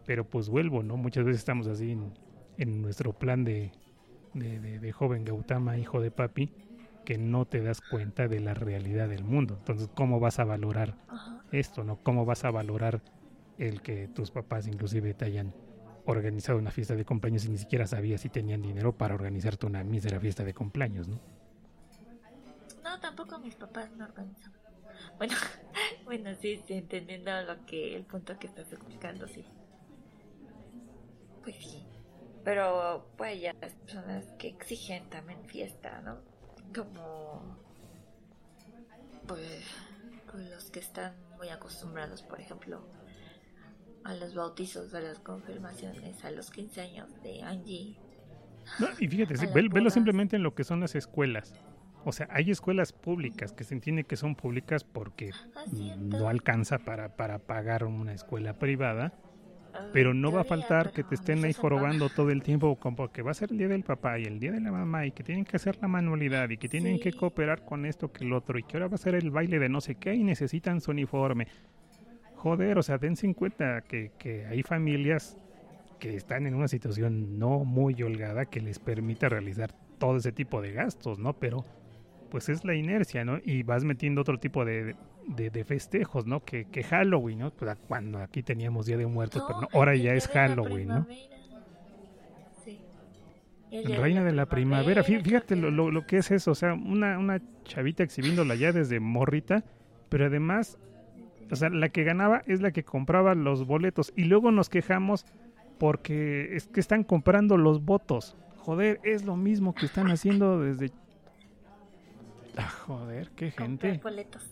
[0.06, 0.96] pero pues vuelvo, ¿no?
[0.96, 2.12] Muchas veces estamos así en,
[2.56, 3.72] en nuestro plan de,
[4.32, 6.52] de, de, de, joven Gautama, hijo de papi,
[7.04, 9.56] que no te das cuenta de la realidad del mundo.
[9.58, 10.94] Entonces, ¿cómo vas a valorar
[11.50, 11.96] esto, no?
[12.04, 13.02] ¿Cómo vas a valorar
[13.58, 15.52] el que tus papás inclusive te hayan
[16.04, 19.84] organizado una fiesta de cumpleaños y ni siquiera sabía si tenían dinero para organizarte una
[19.84, 21.20] mísera fiesta de cumpleaños, ¿no?
[22.82, 24.52] No, tampoco mis papás no organizan.
[25.18, 25.34] Bueno,
[26.04, 29.44] bueno, sí, sí, entendiendo lo que el punto que estás explicando, sí.
[31.42, 31.86] Pues sí.
[32.44, 36.18] Pero pues ya las personas que exigen también fiesta, ¿no?
[36.74, 37.56] Como
[39.28, 39.64] pues
[40.50, 42.82] los que están muy acostumbrados, por ejemplo,
[44.04, 47.96] a los bautizos, a las confirmaciones, a los 15 años de Angie.
[48.98, 51.54] y fíjate, velo simplemente en lo que son las escuelas.
[52.04, 55.30] O sea, hay escuelas públicas que se entiende que son públicas porque
[55.98, 59.12] no alcanza para, para pagar una escuela privada.
[59.74, 62.94] Ah, pero no va a faltar que te estén ahí jorobando todo el tiempo como
[62.94, 65.12] porque va a ser el día del papá y el día de la mamá y
[65.12, 68.34] que tienen que hacer la manualidad y que tienen que cooperar con esto que el
[68.34, 70.82] otro y que ahora va a ser el baile de no sé qué y necesitan
[70.82, 71.46] su uniforme
[72.42, 75.38] joder, o sea, dense en cuenta que, que hay familias
[76.00, 80.60] que están en una situación no muy holgada que les permite realizar todo ese tipo
[80.60, 81.34] de gastos, ¿no?
[81.34, 81.64] Pero
[82.32, 83.38] pues es la inercia, ¿no?
[83.44, 84.96] Y vas metiendo otro tipo de,
[85.28, 86.44] de, festejos, ¿no?
[86.44, 87.52] Que, que, Halloween, ¿no?
[87.52, 91.06] Pues cuando aquí teníamos Día de Muertos, pero no, ahora ya es Halloween, ¿no?
[92.64, 92.80] Sí.
[93.70, 95.04] Reina de la primavera.
[95.04, 96.50] Fíjate lo, lo, que es eso.
[96.50, 99.64] O sea, una, una chavita exhibiéndola ya desde morrita.
[100.08, 100.78] Pero además,
[101.52, 104.14] o sea, la que ganaba es la que compraba los boletos.
[104.16, 105.26] Y luego nos quejamos
[105.78, 108.36] porque es que están comprando los votos.
[108.56, 110.90] Joder, es lo mismo que están haciendo desde...
[112.56, 114.00] Ah, joder, qué gente.
[114.02, 114.42] boletos.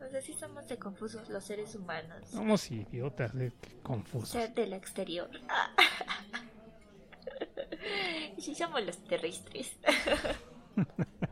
[0.00, 2.26] no sé si somos de confusos los seres humanos.
[2.28, 4.30] Somos idiotas, de confusos.
[4.30, 5.28] Ser del exterior.
[8.38, 9.76] si somos los terrestres.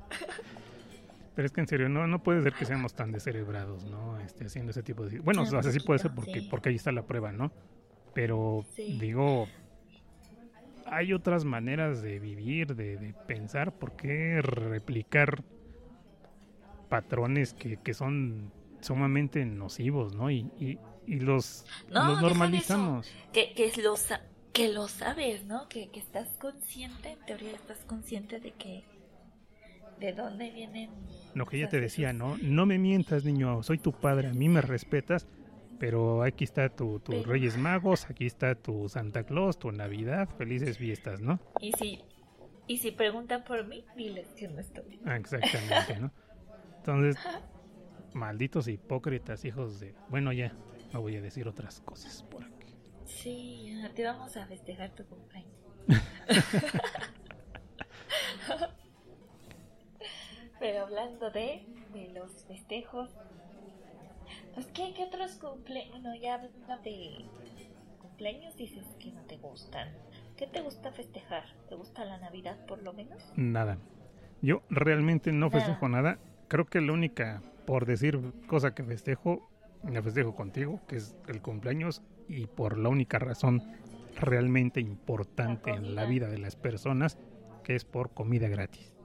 [1.37, 4.19] Pero es que en serio, no, no puede ser que seamos tan descerebrados, ¿no?
[4.19, 5.21] Este, haciendo ese tipo de...
[5.21, 7.53] Bueno, o sea, puede ser porque, porque ahí está la prueba, ¿no?
[8.15, 9.47] Pero digo,
[10.87, 15.45] hay otras maneras de vivir, de, pensar, ¿por qué replicar
[16.89, 20.31] patrones que, que son sumamente nocivos, ¿no?
[20.31, 23.13] Y, y, y los, los normalizamos.
[23.35, 23.97] Que, que, lo,
[24.55, 25.69] que lo sabes, ¿no?
[25.69, 28.85] Que, que estás consciente, en teoría estás consciente de que
[30.01, 30.91] de dónde vienen.
[31.35, 32.37] Lo que ella te decía, ¿no?
[32.43, 35.27] No me mientas, niño, soy tu padre, a mí me respetas,
[35.79, 41.21] pero aquí está tu, Reyes Magos, aquí está tu Santa Claus, tu Navidad, felices fiestas,
[41.21, 41.41] ¿no?
[41.61, 42.01] Y si,
[42.67, 45.01] y si preguntan por mí, diles que no estoy.
[45.05, 46.11] Ah, exactamente, ¿no?
[46.79, 47.17] Entonces,
[48.15, 49.95] malditos hipócritas, hijos de...
[50.09, 50.53] Bueno, ya,
[50.93, 52.75] no voy a decir otras cosas por aquí.
[53.05, 55.53] Sí, te vamos a festejar tu cumpleaños.
[60.59, 63.11] Pero hablando de, de los festejos,
[64.55, 65.91] pues ¿qué, qué otros cumpleaños?
[65.93, 67.27] Bueno, ya hablando de
[68.01, 69.89] cumpleaños dices que no te gustan.
[70.37, 71.45] ¿Qué te gusta festejar?
[71.69, 73.33] ¿Te gusta la Navidad por lo menos?
[73.37, 73.79] Nada.
[74.43, 76.19] Yo realmente no festejo nada.
[76.49, 79.51] Creo que la única, por decir cosa que festejo,
[79.83, 83.63] la festejo contigo, que es el cumpleaños, y por la única razón
[84.15, 87.19] realmente importante en la vida de las personas,
[87.63, 88.96] que es por comida gratis.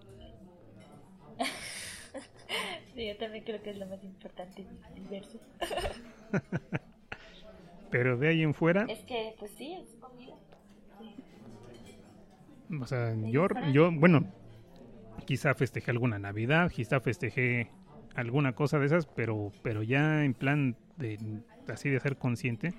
[2.95, 5.39] sí, yo también creo que es lo más importante universo.
[7.91, 8.85] Pero de ahí en fuera.
[8.87, 10.35] Es que, pues sí, es comida.
[12.81, 14.25] O sea, yo, yo, bueno,
[15.25, 17.69] quizá festejé alguna Navidad, quizá festejé
[18.15, 21.19] alguna cosa de esas, pero, pero ya en plan de
[21.67, 22.73] así de ser consciente,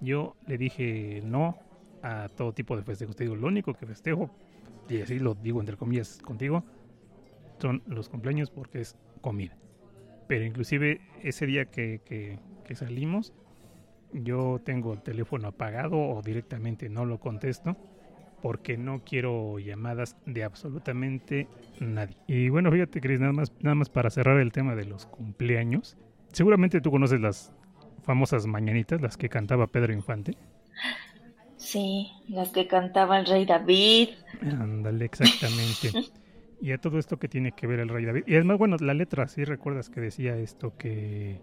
[0.00, 1.58] yo le dije no
[2.02, 3.16] a todo tipo de festejos.
[3.16, 4.30] Te digo, lo único que festejo,
[4.88, 6.64] y así lo digo entre comillas contigo,
[7.58, 9.56] son los cumpleaños porque es comida.
[10.26, 13.32] Pero inclusive ese día que, que, salimos,
[14.12, 17.76] yo tengo el teléfono apagado o directamente no lo contesto
[18.42, 21.48] porque no quiero llamadas de absolutamente
[21.80, 22.16] nadie.
[22.26, 25.96] Y bueno, fíjate, Cris, nada más, nada más para cerrar el tema de los cumpleaños.
[26.32, 27.52] Seguramente tú conoces las
[28.02, 30.36] famosas mañanitas, las que cantaba Pedro Infante.
[31.56, 34.10] Sí, las que cantaba el rey David.
[34.42, 35.92] Ándale, exactamente.
[36.60, 38.24] y a todo esto que tiene que ver el rey David.
[38.26, 41.40] Y además, bueno, la letra, sí recuerdas que decía esto que,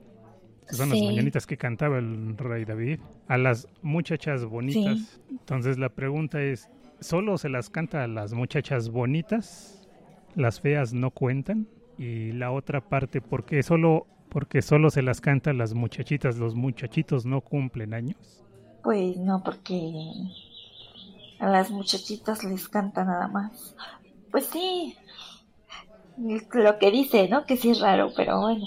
[0.69, 5.19] son las mañanitas que cantaba el rey David a las muchachas bonitas.
[5.29, 9.87] Entonces la pregunta es, ¿solo se las canta a las muchachas bonitas?
[10.35, 11.67] ¿Las feas no cuentan?
[11.97, 16.37] Y la otra parte, ¿por qué solo, porque solo se las canta a las muchachitas?
[16.37, 18.43] ¿Los muchachitos no cumplen años?
[18.83, 19.93] Pues no, porque
[21.39, 23.75] a las muchachitas les canta nada más.
[24.31, 24.95] Pues sí,
[26.17, 27.45] lo que dice, ¿no?
[27.45, 28.65] Que sí es raro, pero bueno.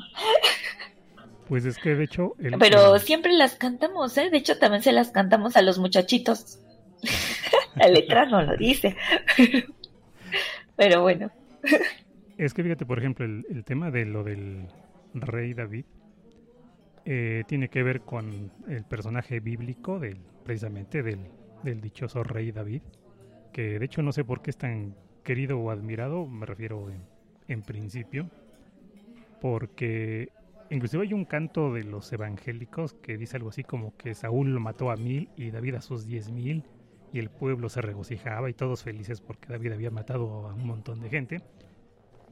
[1.48, 2.34] Pues es que de hecho...
[2.58, 4.30] pero siempre las cantamos, ¿eh?
[4.30, 6.60] De hecho también se las cantamos a los muchachitos.
[7.76, 8.96] La letra no lo dice.
[10.76, 11.30] pero bueno.
[12.36, 14.66] Es que fíjate, por ejemplo, el, tema de lo del
[15.14, 15.84] rey David
[17.04, 21.30] eh, tiene que ver con el personaje bíblico del, precisamente del,
[21.62, 22.82] del dichoso rey David,
[23.52, 27.02] que de hecho no sé por qué es tan querido o admirado, me refiero en
[27.48, 28.28] en principio,
[29.40, 30.30] porque
[30.70, 34.60] inclusive hay un canto de los evangélicos que dice algo así como que Saúl lo
[34.60, 36.64] mató a mil y David a sus diez mil
[37.12, 41.00] y el pueblo se regocijaba y todos felices porque David había matado a un montón
[41.00, 41.40] de gente.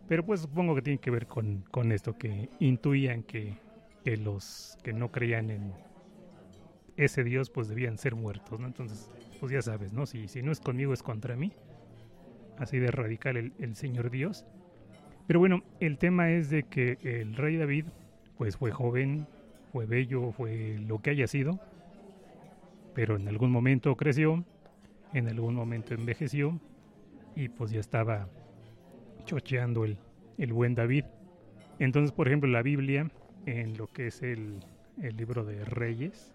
[0.08, 3.56] Pero pues supongo que tiene que ver con, con esto, que intuían que,
[4.04, 5.72] que, los que no creían en
[6.96, 8.66] ese Dios pues debían ser muertos, ¿no?
[8.66, 10.04] Entonces, pues ya sabes, ¿no?
[10.04, 11.52] Si, si no es conmigo es contra mí.
[12.58, 14.44] Así de radical el, el Señor Dios.
[15.26, 17.86] Pero bueno, el tema es de que el rey David,
[18.36, 19.26] pues fue joven,
[19.72, 21.58] fue bello, fue lo que haya sido,
[22.94, 24.44] pero en algún momento creció,
[25.12, 26.60] en algún momento envejeció
[27.36, 28.28] y pues ya estaba
[29.24, 29.98] chocheando el,
[30.38, 31.04] el buen David.
[31.78, 33.10] Entonces, por ejemplo, la Biblia,
[33.46, 34.60] en lo que es el,
[35.02, 36.32] el libro de Reyes,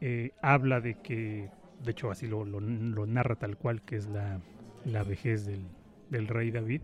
[0.00, 1.50] eh, habla de que
[1.84, 4.40] de hecho así lo, lo, lo narra tal cual, que es la,
[4.84, 5.60] la vejez del,
[6.10, 6.82] del rey David,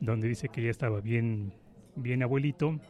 [0.00, 1.52] donde dice que ya estaba bien,
[1.96, 2.80] bien abuelito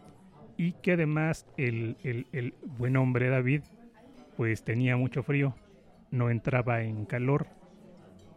[0.56, 3.62] y que además el, el, el buen hombre David
[4.36, 5.54] pues tenía mucho frío,
[6.10, 7.46] no entraba en calor.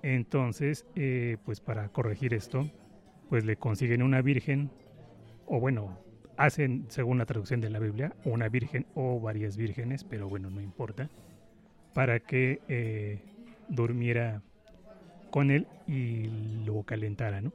[0.01, 2.69] Entonces, eh, pues para corregir esto,
[3.29, 4.69] pues le consiguen una virgen,
[5.45, 5.97] o bueno,
[6.35, 10.59] hacen, según la traducción de la Biblia, una virgen o varias vírgenes, pero bueno, no
[10.59, 11.09] importa,
[11.93, 13.19] para que eh,
[13.69, 14.41] durmiera
[15.31, 16.27] con él y
[16.65, 17.53] lo calentara, ¿no?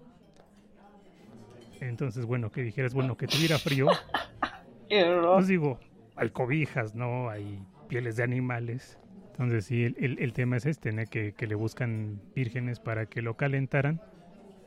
[1.81, 3.89] Entonces, bueno, que dijeras, bueno, que tuviera frío.
[5.29, 5.79] Os digo,
[6.17, 7.29] hay cobijas, ¿no?
[7.31, 8.99] Hay pieles de animales.
[9.33, 11.05] Entonces, sí, el, el, tema es este, ¿no?
[11.05, 14.01] que, que le buscan vírgenes para que lo calentaran.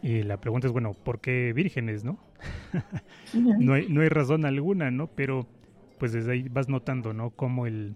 [0.02, 2.18] Y la pregunta es, bueno, ¿por qué vírgenes, no?
[3.34, 5.08] no, hay, no hay razón alguna, ¿no?
[5.08, 5.48] Pero,
[6.00, 7.32] pues desde ahí vas notando, ¿no?
[7.32, 7.96] Cómo el,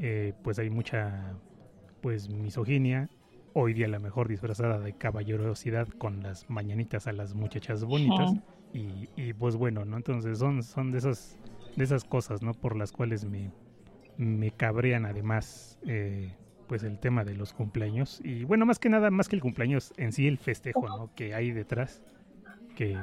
[0.00, 1.34] eh, pues hay mucha,
[2.00, 3.08] pues, misoginia.
[3.58, 8.34] Hoy día la mejor disfrazada de caballerosidad con las mañanitas a las muchachas bonitas.
[8.74, 9.96] Y, y pues bueno, ¿no?
[9.96, 11.38] Entonces son, son de esas,
[11.74, 12.52] de esas cosas, ¿no?
[12.52, 13.50] Por las cuales me,
[14.18, 16.34] me cabrean además eh,
[16.68, 19.94] pues el tema de los cumpleaños y bueno más que nada más que el cumpleaños
[19.96, 22.02] en sí el festejo no que hay detrás
[22.74, 22.98] que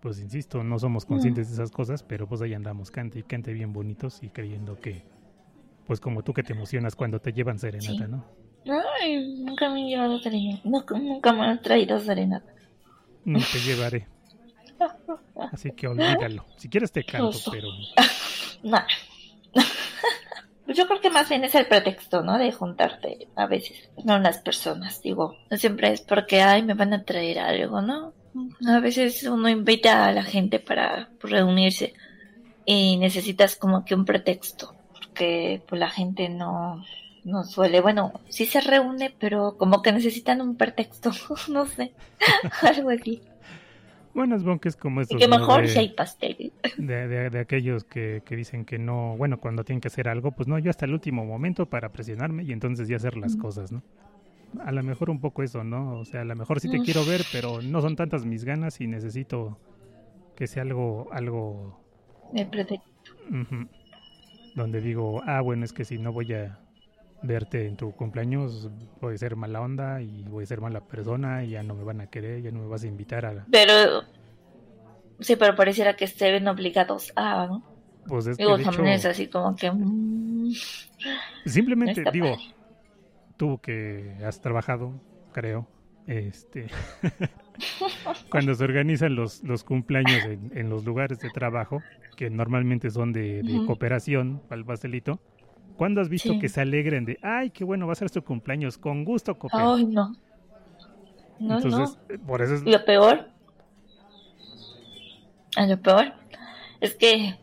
[0.00, 3.52] pues insisto no somos conscientes de esas cosas pero pues ahí andamos cante y cante
[3.52, 5.02] bien bonitos y creyendo que
[5.86, 8.10] pues como tú que te emocionas cuando te llevan serenata Sí.
[8.10, 10.60] no Ay, nunca me han llevado serenata.
[10.64, 12.52] No, nunca me han traído serenata.
[13.24, 14.06] no te llevaré
[15.52, 17.50] así que olvídalo si quieres te canto Oso.
[17.50, 17.68] pero
[18.62, 18.84] Nah.
[20.64, 22.36] Pues Yo creo que más bien es el pretexto, ¿no?
[22.36, 25.38] De juntarte a veces, no las personas, digo.
[25.50, 28.12] No siempre es porque, ay, me van a traer algo, ¿no?
[28.68, 31.94] A veces uno invita a la gente para reunirse
[32.66, 36.84] y necesitas como que un pretexto, porque pues la gente no,
[37.28, 41.10] no suele, bueno, sí se reúne, pero como que necesitan un pretexto,
[41.50, 41.92] no sé,
[42.62, 43.22] algo así.
[44.14, 45.38] bueno bueno que es como Y estos que ¿no?
[45.38, 46.52] mejor si hay pastel.
[46.78, 50.32] de, de- de aquellos que, que dicen que no, bueno, cuando tienen que hacer algo,
[50.32, 53.40] pues no, yo hasta el último momento para presionarme y entonces ya hacer las Mm.
[53.40, 53.82] cosas, ¿no?
[54.64, 55.98] A lo mejor un poco eso, ¿no?
[56.00, 56.84] O sea, a lo mejor sí te Mm.
[56.84, 59.58] quiero ver, pero no son tantas mis ganas y necesito
[60.36, 61.78] que sea algo, algo,
[62.34, 62.86] El pretexto.
[64.54, 66.58] donde digo, ah, bueno, es que si no voy a
[67.22, 71.44] verte en tu cumpleaños, voy a ser mala onda y voy a ser mala persona
[71.44, 73.46] y ya no me van a querer, ya no me vas a invitar a...
[73.50, 74.02] Pero
[75.20, 77.62] sí, pero pareciera que ven obligados a, ¿no?
[78.06, 79.70] Pues es que Digo, de también es así como que...
[79.70, 80.52] mm,
[81.44, 82.54] simplemente digo, padre.
[83.36, 84.92] tú que has trabajado,
[85.32, 85.66] creo,
[86.06, 86.66] este,
[88.30, 91.82] cuando se organizan los, los cumpleaños en, en los lugares de trabajo,
[92.16, 93.66] que normalmente son de, de Ujú.
[93.66, 95.20] cooperación para el pastelito,
[95.78, 96.38] ¿cuándo has visto Sí.
[96.38, 99.74] que se alegren de, ay, qué bueno, va a ser tu cumpleaños, con gusto coopero?
[99.74, 100.14] Ay, no.
[101.38, 102.70] No, Entonces, eh, por eso es, no.
[102.72, 103.30] Lo peor...
[105.56, 106.12] Lo peor
[106.80, 107.34] es que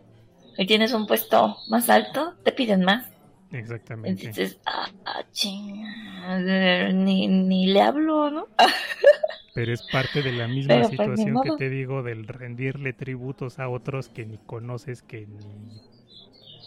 [0.56, 3.10] si tienes un puesto más alto, te piden más.
[3.52, 4.10] exactamente.
[4.28, 8.48] Entonces, ah, ah, chinga, ni, ni le hablo, ¿no?
[9.54, 13.60] Pero es parte de la misma Pero, pues, situación que te digo del rendirle tributos
[13.60, 15.82] a otros que ni conoces, que ni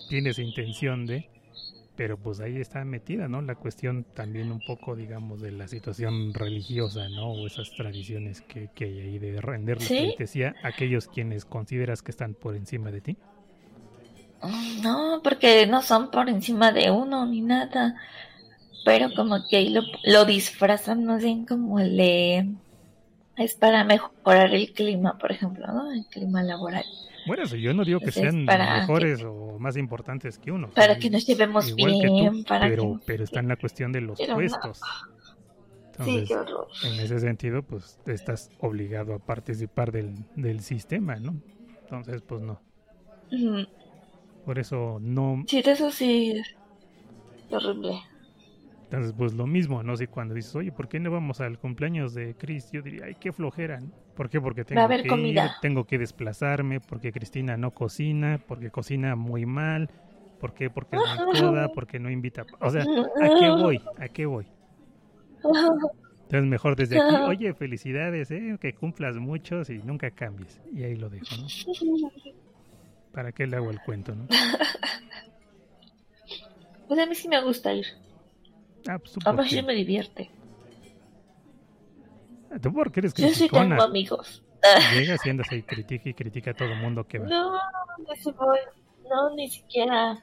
[0.09, 1.29] tienes intención de,
[1.99, 3.43] pero pues ahí está metida, ¿no?
[3.43, 7.33] La cuestión también un poco, digamos, de la situación religiosa, ¿no?
[7.33, 9.99] O esas tradiciones que, que hay ahí de rendirle Sí.
[9.99, 13.19] pleitesía a aquellos quienes consideras que están por encima de ti.
[14.43, 17.97] Mm, No, porque no son por encima de uno ni nada.
[18.85, 22.57] Pero como que ahí lo, lo disfrazan, no sé, como le...
[23.37, 25.93] Es para mejorar el clima, por ejemplo, ¿no?
[25.93, 26.85] El clima laboral.
[27.27, 30.71] Bueno, eso yo no digo que sean para mejores o más importantes que uno.
[30.71, 33.05] Para son que nos llevemos bien, tú, para pero, que...
[33.07, 34.35] pero está en la cuestión de los no.
[34.35, 34.81] puestos.
[36.05, 36.69] Sí, Entonces, qué horror.
[36.85, 41.35] en ese sentido, pues estás obligado a participar del, del sistema, ¿no?
[41.83, 42.61] Entonces, pues no.
[44.45, 45.45] Por eso no.
[45.47, 46.41] Sí, eso sí
[47.51, 48.01] horrible.
[48.85, 49.97] Entonces, pues lo mismo, ¿no?
[49.97, 52.71] Si cuando dices, oye, ¿por qué no vamos al cumpleaños de Chris?
[52.73, 53.91] Yo diría, ay, qué flojera, ¿no?
[54.19, 54.41] ¿Por qué?
[54.41, 55.45] Porque tengo haber que comida.
[55.45, 59.91] ir, tengo que desplazarme, porque Cristina no cocina, porque cocina muy mal,
[60.41, 60.71] ¿por qué?
[60.71, 62.45] Porque es muy coda, porque no invita.
[62.59, 63.81] O sea, ¿a qué voy?
[63.97, 64.45] ¿A qué voy?
[65.45, 68.59] Entonces, mejor desde aquí, oye, felicidades, ¿eh?
[68.61, 70.61] Que cumplas muchos y nunca cambies.
[70.75, 72.11] Y ahí lo dejo, ¿no?
[73.13, 74.27] ¿Para qué le hago el cuento, no?
[76.89, 77.87] Pues a mí sí me gusta ir.
[78.89, 80.29] Ah, pues tú A mí porque, sí me divierte.
[82.61, 84.43] Tú porque eres Yo sí tengo amigos.
[84.93, 87.27] Llegas y andas ahí, critica y critica a todo el mundo que va.
[87.27, 88.59] No, no se voy.
[89.09, 90.19] No, ni siquiera.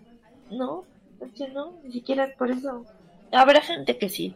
[0.51, 0.84] No,
[1.21, 2.86] es que no, ni siquiera por eso.
[3.32, 4.36] Habrá gente que sí.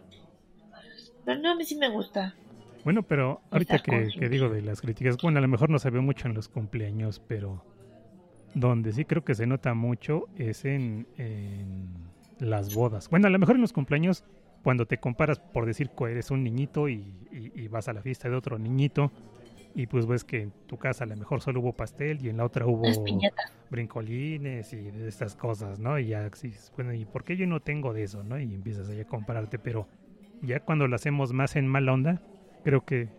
[1.26, 2.36] Pero no, a mí sí me gusta.
[2.84, 5.90] Bueno, pero ahorita que, que, digo de las críticas, bueno, a lo mejor no se
[5.90, 7.64] ve mucho en los cumpleaños, pero
[8.54, 11.90] donde sí creo que se nota mucho es en, en
[12.40, 13.10] las bodas.
[13.10, 14.24] Bueno, a lo mejor en los cumpleaños,
[14.64, 18.30] cuando te comparas por decir que eres un niñito y, y, vas a la fiesta
[18.30, 19.12] de otro niñito,
[19.76, 22.38] y pues ves que en tu casa a lo mejor solo hubo pastel y en
[22.38, 22.84] la otra hubo
[23.70, 26.00] brincolines y de estas cosas, ¿no?
[26.00, 26.30] Y ya,
[26.76, 28.40] bueno, ¿y por qué yo no tengo de eso, no?
[28.40, 29.88] Y empiezas ahí a compararte, pero
[30.42, 32.22] ya cuando lo hacemos más en mala onda,
[32.64, 33.10] creo que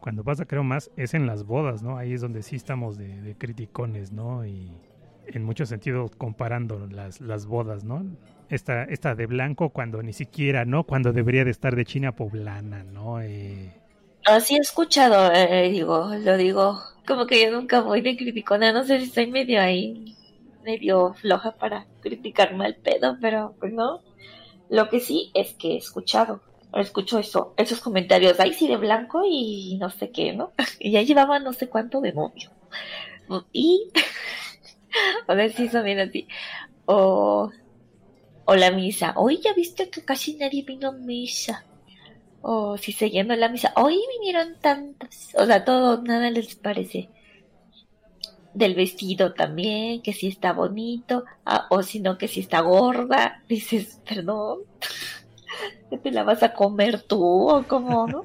[0.00, 1.96] cuando pasa creo más es en las bodas, ¿no?
[1.96, 4.44] Ahí es donde sí estamos de, de criticones, ¿no?
[4.44, 4.72] Y
[5.26, 8.04] en muchos sentidos comparando las, las bodas, ¿no?
[8.50, 10.84] Esta, esta de blanco cuando ni siquiera, ¿no?
[10.84, 13.20] Cuando debería de estar de China poblana, ¿no?
[13.20, 13.72] Eh...
[14.26, 18.84] Así he escuchado, eh, digo, lo digo, como que yo nunca voy de criticona, no
[18.84, 20.16] sé si estoy medio ahí,
[20.64, 24.02] medio floja para criticar mal pedo, pero pues no.
[24.68, 26.42] Lo que sí es que he escuchado
[26.78, 30.52] escucho eso, esos comentarios, ahí sí de blanco y no sé qué, ¿no?
[30.78, 32.50] Y ya llevaba no sé cuánto de novio.
[33.52, 33.90] Y,
[35.26, 36.28] a ver si eso viene así.
[36.86, 37.50] O,
[38.50, 41.64] o la misa, hoy ya viste que casi nadie vino a misa.
[42.42, 45.32] O si siguiendo la misa, hoy vinieron tantas.
[45.36, 47.08] O sea, todo, nada les parece.
[48.52, 53.40] Del vestido también, que si está bonito, ah, o si no, que si está gorda.
[53.48, 54.62] Dices, perdón.
[55.88, 58.22] ¿Que te la vas a comer tú o cómo, no?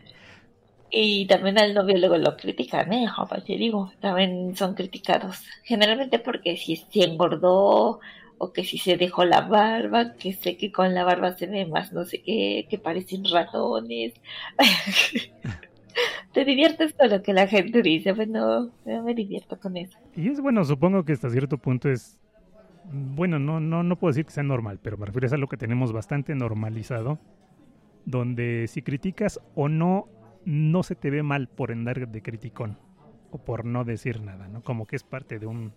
[0.90, 3.08] y también al novio luego lo critican, ¿eh?
[3.46, 5.42] te digo, también son criticados.
[5.62, 8.00] Generalmente porque si, si engordó
[8.38, 11.66] o que si se dejó la barba, que sé que con la barba se ve
[11.66, 14.14] más no sé qué, que parecen ratones.
[16.32, 19.98] Te diviertes con lo que la gente dice, bueno, me divierto con eso.
[20.14, 22.18] Y es bueno, supongo que hasta cierto punto es
[22.90, 25.56] bueno, no, no, no puedo decir que sea normal, pero me refiero a algo que
[25.56, 27.18] tenemos bastante normalizado,
[28.06, 30.08] donde si criticas o no,
[30.44, 32.78] no se te ve mal por andar de criticón
[33.30, 34.62] o por no decir nada, ¿no?
[34.62, 35.72] Como que es parte de un,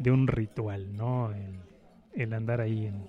[0.00, 1.32] de un ritual, ¿no?
[2.14, 3.06] El, andar ahí en,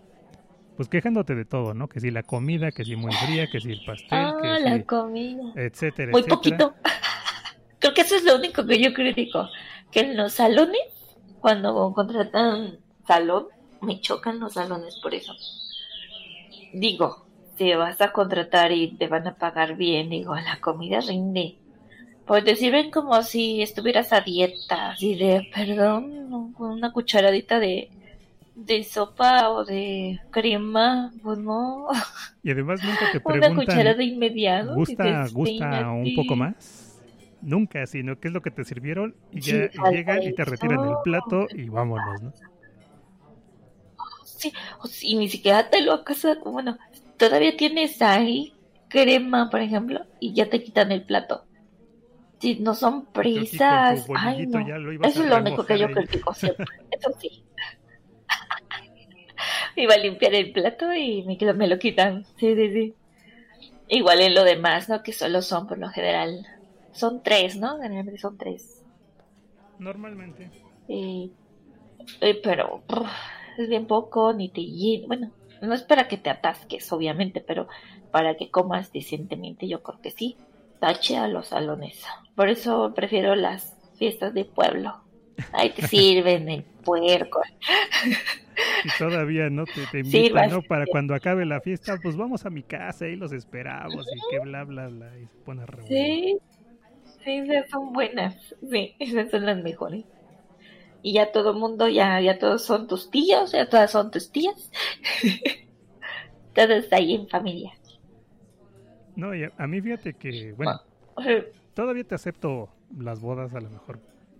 [0.77, 1.89] pues quejándote de todo, ¿no?
[1.89, 4.83] Que si la comida, que si muy fría, que si el pastel, ah, que la
[4.83, 6.75] comida, etcétera, muy poquito.
[7.79, 9.49] Creo que eso es lo único que yo critico,
[9.89, 11.01] que en los salones
[11.41, 13.47] cuando contratan salón,
[13.81, 15.33] me chocan los salones por eso.
[16.71, 17.25] Digo,
[17.57, 21.57] si vas a contratar y te van a pagar bien, digo, la comida rinde.
[22.31, 27.89] Pues te sirven como si estuvieras a dieta, así de, perdón, una cucharadita de,
[28.55, 31.87] de sopa o de crema, pues no.
[32.41, 33.51] Y además nunca te preguntan.
[33.51, 34.73] Una cucharada inmediata.
[34.73, 37.01] ¿Gusta, gusta un poco más?
[37.41, 40.95] Nunca, sino qué es lo que te sirvieron y ya llegan y te retiran el
[41.03, 42.33] plato y vámonos, ¿no?
[44.23, 44.53] sí,
[44.89, 46.77] si ni siquiera te lo casa, bueno,
[47.17, 48.53] todavía tienes ahí
[48.87, 51.43] crema, por ejemplo, y ya te quitan el plato.
[52.41, 54.59] Si no son prisas, ay no,
[55.05, 57.43] eso es lo único que yo critico siempre, eso sí.
[59.75, 62.95] Iba a limpiar el plato y me, me lo quitan, sí, sí, sí.
[63.87, 65.03] Igual en lo demás, ¿no?
[65.03, 66.47] Que solo son, por lo general,
[66.93, 67.79] son tres, ¿no?
[67.79, 68.83] Generalmente son tres.
[69.77, 70.49] Normalmente.
[70.87, 71.31] Sí.
[72.41, 72.81] pero
[73.57, 74.61] es bien poco, ni te
[75.07, 75.31] Bueno,
[75.61, 77.67] no es para que te atasques, obviamente, pero
[78.09, 80.37] para que comas decentemente, yo creo que sí.
[80.81, 82.03] Tache a los salones.
[82.35, 85.01] Por eso prefiero las fiestas de pueblo.
[85.53, 87.41] Ahí te sirven el puerco.
[88.83, 90.61] Y todavía no te, te invitan, ¿no?
[90.61, 94.39] Para cuando acabe la fiesta, pues vamos a mi casa y los esperamos y que
[94.39, 95.17] bla, bla, bla.
[95.17, 96.37] Y se pone Sí,
[97.23, 98.35] sí, esas son buenas.
[98.69, 100.03] Sí, esas son las mejores
[101.03, 104.31] y ya todo el mundo, ya, ya todos son tus tíos, ya todas son tus
[104.31, 104.71] tías.
[106.53, 107.71] Todos ahí en familia.
[109.15, 110.81] No, a, mí fíjate que, bueno,
[111.73, 113.99] todavía te acepto las bodas a lo mejor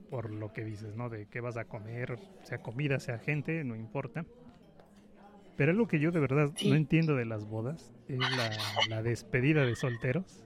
[0.10, 1.10] por lo que dices, ¿no?
[1.10, 4.26] De qué vas a comer, sea comida, sea gente, no importa.
[5.56, 8.50] Pero algo que yo de verdad no entiendo de las bodas es la,
[8.90, 10.44] la despedida de solteros,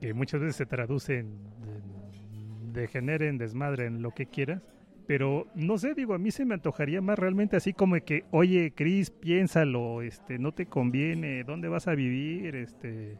[0.00, 4.62] que muchas veces se traduce en, en degeneren, desmadren, lo que quieras
[5.06, 8.72] pero no sé, digo, a mí se me antojaría más realmente así como que, oye,
[8.74, 12.56] Cris, piénsalo, este, no te conviene, ¿dónde vas a vivir?
[12.56, 13.18] Este,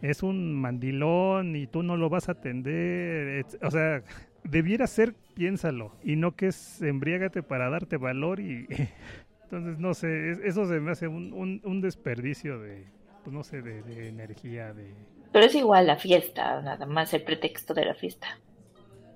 [0.00, 4.02] es un mandilón y tú no lo vas a atender, o sea,
[4.44, 8.66] debiera ser, piénsalo, y no que es embriágate para darte valor y...
[9.50, 12.84] Entonces, no sé, eso se me hace un, un, desperdicio de,
[13.24, 14.92] pues no sé, de, de energía, de...
[15.32, 18.28] Pero es igual la fiesta, nada más el pretexto de la fiesta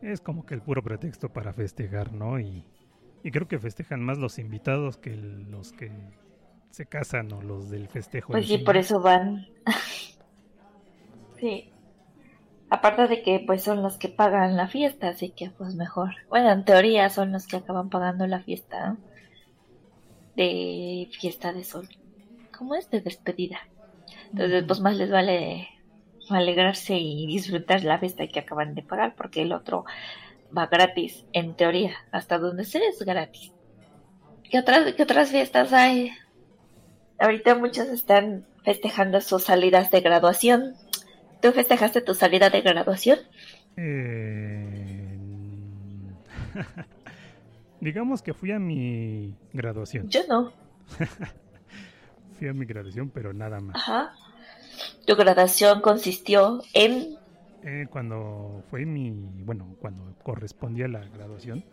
[0.02, 2.40] es como que el puro pretexto para festejar, ¿no?
[2.40, 2.64] Y,
[3.22, 5.90] y creo que festejan más los invitados que los que
[6.70, 8.32] se casan o los del festejo.
[8.32, 9.46] Pues sí, por eso van.
[11.38, 11.68] sí.
[12.70, 16.14] Aparte de que pues son los que pagan la fiesta, así que pues mejor.
[16.30, 18.96] Bueno, en teoría son los que acaban pagando la fiesta
[20.36, 21.88] de fiesta de sol.
[22.56, 22.88] ¿Cómo es?
[22.90, 23.58] De despedida.
[24.30, 25.68] Entonces pues más les vale
[26.30, 29.84] alegrarse y disfrutar la fiesta que acaban de pagar porque el otro
[30.56, 33.52] va gratis, en teoría, hasta donde se es gratis.
[34.50, 36.12] ¿Qué otras, qué otras fiestas hay?
[37.18, 40.74] Ahorita muchos están festejando sus salidas de graduación.
[41.40, 43.18] ¿Tú festejaste tu salida de graduación?
[43.76, 45.18] Eh...
[47.80, 50.08] Digamos que fui a mi graduación.
[50.08, 50.52] Yo no.
[52.38, 53.74] fui a mi graduación, pero nada más.
[53.74, 54.12] Ajá.
[55.06, 57.16] Tu graduación consistió en...
[57.62, 59.10] Eh, cuando fue mi...
[59.10, 61.64] Bueno, cuando correspondía la graduación.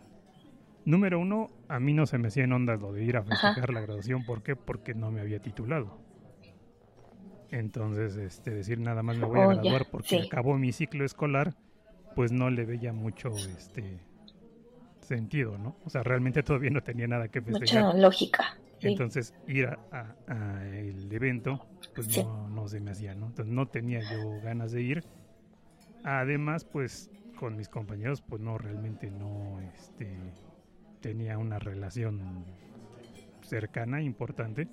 [0.84, 3.72] Número uno, a mí no se me hacía en ondas lo de ir a festejar
[3.72, 4.24] la graduación.
[4.24, 4.56] ¿Por qué?
[4.56, 5.98] Porque no me había titulado.
[7.50, 11.54] Entonces, este, decir nada más me voy a oh, graduar porque acabó mi ciclo escolar,
[12.14, 14.00] pues no le veía mucho este
[15.00, 15.76] sentido, ¿no?
[15.84, 17.84] O sea, realmente todavía no tenía nada que festejar.
[17.84, 18.56] Mucha lógica.
[18.82, 20.16] Entonces, ir a,
[20.72, 23.26] el evento, pues no, no se me hacía, ¿no?
[23.26, 25.04] Entonces, no tenía yo ganas de ir.
[26.04, 30.16] Además, pues, con mis compañeros, pues no, realmente no, este,
[31.00, 32.44] tenía una relación
[33.42, 34.68] cercana, importante.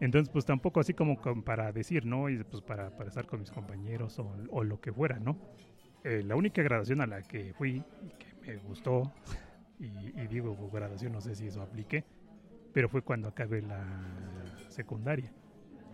[0.00, 2.28] Entonces, pues tampoco así como para decir, ¿no?
[2.28, 5.38] Y pues para, para estar con mis compañeros o, lo que fuera, ¿no?
[6.04, 9.12] Eh, la única graduación a la que fui y que me gustó,
[9.78, 12.04] y, digo graduación, no sé si eso aplique,
[12.76, 13.82] pero fue cuando acabé la
[14.68, 15.32] secundaria.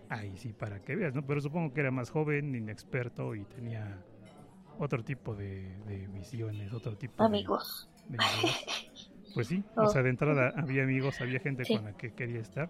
[0.09, 1.25] Ahí sí, para que veas, ¿no?
[1.25, 4.03] Pero supongo que era más joven, inexperto y tenía
[4.79, 7.89] otro tipo de, visiones, otro tipo amigos.
[8.09, 9.13] De, amigos.
[9.33, 12.69] Pues sí, o sea, de entrada había amigos, había gente con la que quería estar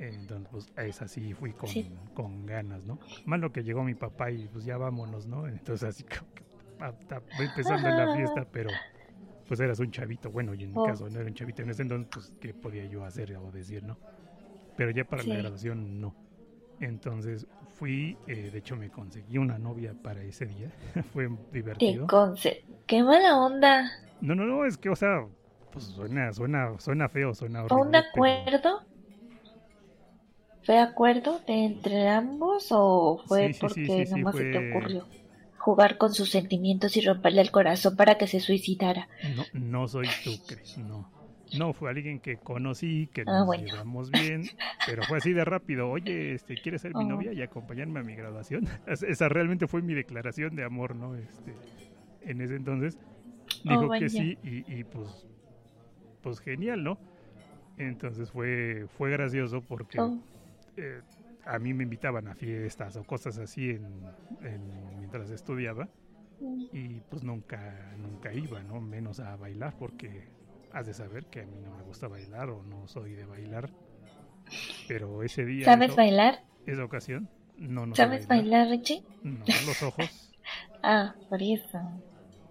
[0.00, 1.70] entonces, pues es así, fui con,
[2.14, 2.98] con ganas, ¿no?
[3.26, 5.46] Más lo que llegó mi papá y pues ya vámonos, ¿no?
[5.46, 6.42] Entonces así como que
[7.38, 8.70] voy empezando la fiesta, pero
[9.50, 10.84] pues eras un chavito, bueno, y en mi oh.
[10.84, 13.82] caso no era un chavito en ese entonces, pues qué podía yo hacer o decir,
[13.82, 13.96] ¿no?
[14.76, 16.14] Pero ya para la graduación no.
[16.78, 20.70] Entonces fui, eh, de hecho me conseguí una novia para ese día,
[21.12, 22.06] fue divertido.
[22.40, 23.90] ¿Qué, ¡Qué mala onda!
[24.20, 25.26] No, no, no, es que, o sea,
[25.72, 27.88] pues suena, suena, suena feo, suena horrible.
[27.88, 28.82] ¿Un acuerdo?
[30.62, 35.19] ¿Fue acuerdo de entre ambos o fue porque nomás se te ocurrió
[35.60, 39.08] jugar con sus sentimientos y romperle el corazón para que se suicidara?
[39.36, 41.08] No, no soy tú, Cris, no.
[41.58, 44.44] No, fue alguien que conocí, que ah, nos llevamos bien,
[44.86, 45.90] pero fue así de rápido.
[45.90, 47.08] Oye, este, ¿quieres ser mi oh.
[47.08, 48.68] novia y acompañarme a mi graduación?
[48.86, 51.16] Esa realmente fue mi declaración de amor, ¿no?
[51.16, 51.52] Este,
[52.22, 52.98] en ese entonces
[53.64, 55.26] dijo oh, que sí y, y, pues,
[56.22, 56.98] pues genial, ¿no?
[57.78, 60.18] Entonces fue, fue gracioso porque oh.
[60.76, 61.00] Eh,
[61.44, 64.02] a mí me invitaban a fiestas o cosas así en,
[64.98, 65.88] mientras estudiaba
[66.72, 68.80] y pues nunca nunca iba, ¿no?
[68.80, 70.28] Menos a bailar porque
[70.72, 73.70] has de saber que a mí no me gusta bailar o no soy de bailar.
[74.88, 75.64] Pero ese día...
[75.64, 76.42] ¿Sabes bailar?
[76.66, 78.68] Esa ocasión, no, no ¿Sabes bailar.
[78.68, 79.04] Richie?
[79.22, 80.32] No, los ojos.
[80.82, 81.78] ah, por eso.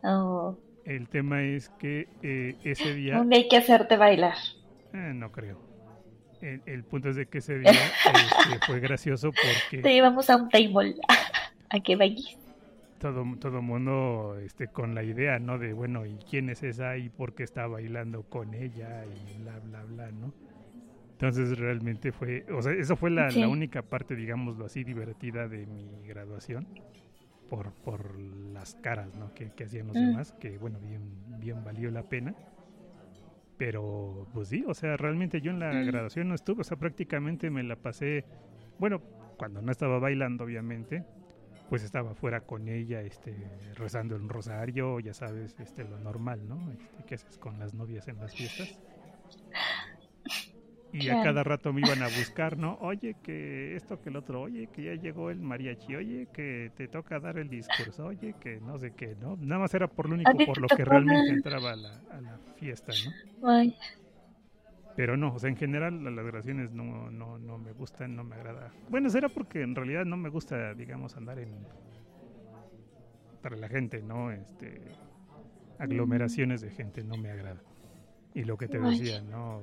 [0.03, 0.57] Oh.
[0.85, 3.17] El tema es que eh, ese día...
[3.17, 4.35] ¿Dónde hay que hacerte bailar?
[4.93, 5.68] Eh, no creo
[6.41, 9.81] el, punto es de que ese día este, fue gracioso porque...
[9.81, 10.95] Te llevamos a un table
[11.69, 12.37] a que vayas.
[12.99, 15.57] Todo, todo mundo este, con la idea, ¿no?
[15.57, 16.97] De, bueno, ¿y quién es esa?
[16.97, 19.05] ¿Y por qué está bailando con ella?
[19.05, 20.33] Y bla, bla, bla, ¿no?
[21.11, 26.07] Entonces realmente fue, o sea, eso fue la, única parte, digámoslo así, divertida de mi
[26.07, 26.67] graduación.
[27.49, 29.33] Por, por las caras, ¿no?
[29.33, 29.99] Que, que hacían los mm.
[29.99, 31.01] demás, que bueno, bien,
[31.39, 32.35] bien valió la pena.
[33.59, 35.85] Pero, pues sí, o sea, realmente yo en la mm.
[35.85, 38.23] graduación no estuve, o sea, prácticamente me la pasé,
[38.79, 39.01] bueno,
[39.37, 41.03] cuando no estaba bailando, obviamente,
[41.67, 43.35] pues estaba fuera con ella, este,
[43.75, 46.71] rezando el rosario, ya sabes, este, lo normal, ¿no?
[46.71, 48.79] Este, ¿Qué haces con las novias en las fiestas?
[50.91, 52.77] Y a cada rato me iban a buscar, ¿no?
[52.81, 56.87] Oye, que esto, que el otro, oye, que ya llegó el mariachi, oye, que te
[56.87, 59.37] toca dar el discurso, oye, que no sé qué, ¿no?
[59.37, 62.39] Nada más era por lo único por lo que realmente entraba a la, a la
[62.55, 63.11] fiesta, ¿no?
[64.95, 68.35] Pero no, o sea, en general las grabaciones no, no, no me gustan, no me
[68.35, 68.73] agrada.
[68.89, 71.49] Bueno, será porque en realidad no me gusta, digamos, andar en...
[73.41, 74.31] para la gente, ¿no?
[74.31, 74.81] Este...
[75.77, 77.61] aglomeraciones de gente no me agrada.
[78.33, 79.61] Y lo que te decía, ¿no?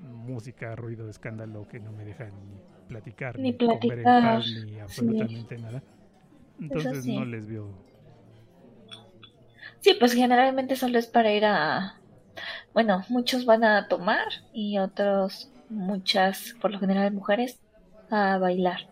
[0.00, 5.58] Música, ruido, escándalo que no me deja ni platicar, ni, comer en paz, ni absolutamente
[5.58, 5.82] nada.
[6.60, 7.68] Entonces no les veo.
[9.80, 12.00] Sí, pues generalmente solo es para ir a...
[12.72, 17.60] Bueno, muchos van a tomar y otros muchas, por lo general mujeres,
[18.10, 18.88] a bailar.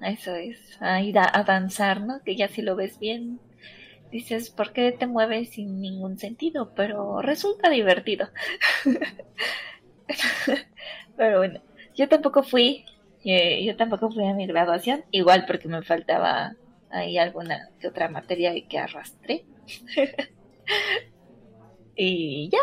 [0.00, 2.22] eso es, a ir a, danzar, ¿no?
[2.22, 3.40] Que ya si lo ves bien,
[4.10, 6.72] dices, ¿por qué te mueves sin ningún sentido?
[6.74, 8.28] Pero resulta divertido.
[11.16, 11.60] Pero bueno,
[11.94, 12.84] yo tampoco fui,
[13.24, 16.54] eh, yo tampoco fui a mi graduación, igual porque me faltaba
[16.90, 19.44] ahí alguna que otra materia que arrastré.
[21.96, 22.58] y ya,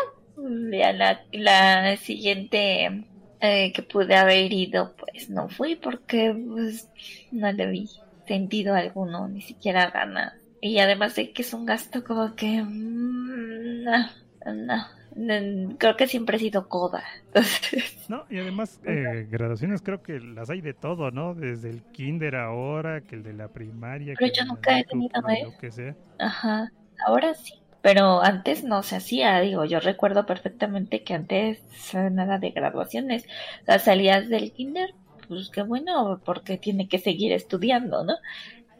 [1.32, 3.04] la siguiente
[3.46, 6.88] eh, que pude haber ido, pues no fui porque pues,
[7.30, 7.90] no le vi
[8.26, 10.32] sentido alguno, ni siquiera ganas.
[10.64, 12.62] Y además de que es un gasto como que...
[12.62, 17.04] Mm, no, no, creo que siempre he sido coda.
[18.08, 21.34] no, y además eh, graduaciones creo que las hay de todo, ¿no?
[21.34, 24.14] Desde el kinder ahora, que el de la primaria.
[24.18, 25.42] Pero yo nunca he tenido, ¿eh?
[25.44, 25.94] Lo que sea.
[26.18, 26.72] Ajá,
[27.06, 27.52] ahora sí
[27.82, 31.62] pero antes no se hacía, digo, yo recuerdo perfectamente que antes
[31.92, 33.26] nada de graduaciones,
[33.66, 34.94] las salías del kinder,
[35.28, 38.14] pues qué bueno, porque tiene que seguir estudiando, ¿no?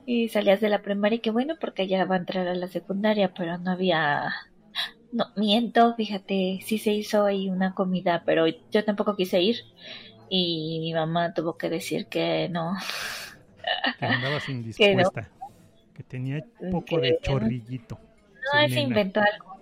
[0.07, 3.33] Y salías de la primaria, qué bueno, porque ya va a entrar a la secundaria,
[3.33, 4.35] pero no había,
[5.13, 9.57] no, miento, fíjate, sí se hizo ahí una comida, pero yo tampoco quise ir
[10.29, 12.75] y mi mamá tuvo que decir que no.
[13.99, 15.31] Que andabas indispuesta,
[15.95, 17.99] que, tenía un poco de chorrillito.
[18.53, 19.55] No, se inventó algo.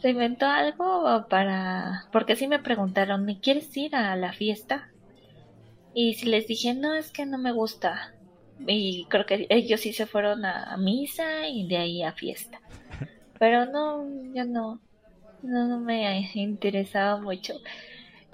[0.00, 2.08] Se inventó algo para...
[2.12, 4.90] Porque sí me preguntaron, ¿me quieres ir a la fiesta?
[5.94, 8.12] Y si les dije, no, es que no me gusta.
[8.66, 12.60] Y creo que ellos sí se fueron a, misa y de ahí a fiesta.
[13.38, 14.80] Pero no, yo no,
[15.42, 17.54] no, no me interesaba mucho.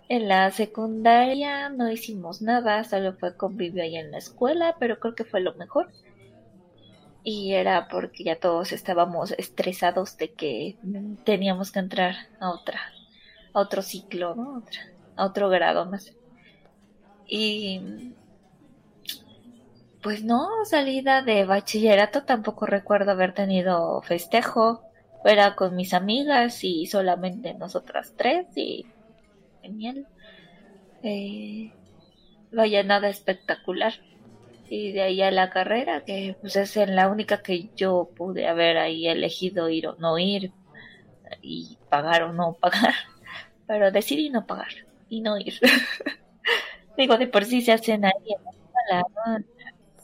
[0.09, 5.15] En la secundaria no hicimos nada, solo fue convivio ahí en la escuela, pero creo
[5.15, 5.89] que fue lo mejor
[7.23, 10.77] y era porque ya todos estábamos estresados de que
[11.25, 12.81] teníamos que entrar a otra
[13.53, 14.65] a otro ciclo no
[15.17, 16.15] a otro grado más
[17.27, 18.15] y
[20.03, 24.83] pues no salida de bachillerato tampoco recuerdo haber tenido festejo.
[25.25, 28.87] Era con mis amigas y solamente nosotras tres y
[29.63, 30.07] genial.
[31.03, 31.73] Eh,
[32.53, 33.95] vaya nada espectacular.
[34.69, 38.79] Y de ahí a la carrera, que pues es la única que yo pude haber
[38.79, 40.53] ahí elegido ir o no ir
[41.43, 42.95] y pagar o no pagar,
[43.67, 44.73] pero decidí no pagar
[45.09, 45.55] y no ir.
[46.97, 48.45] Digo, de por sí se hacen ahí en
[48.91, 49.05] la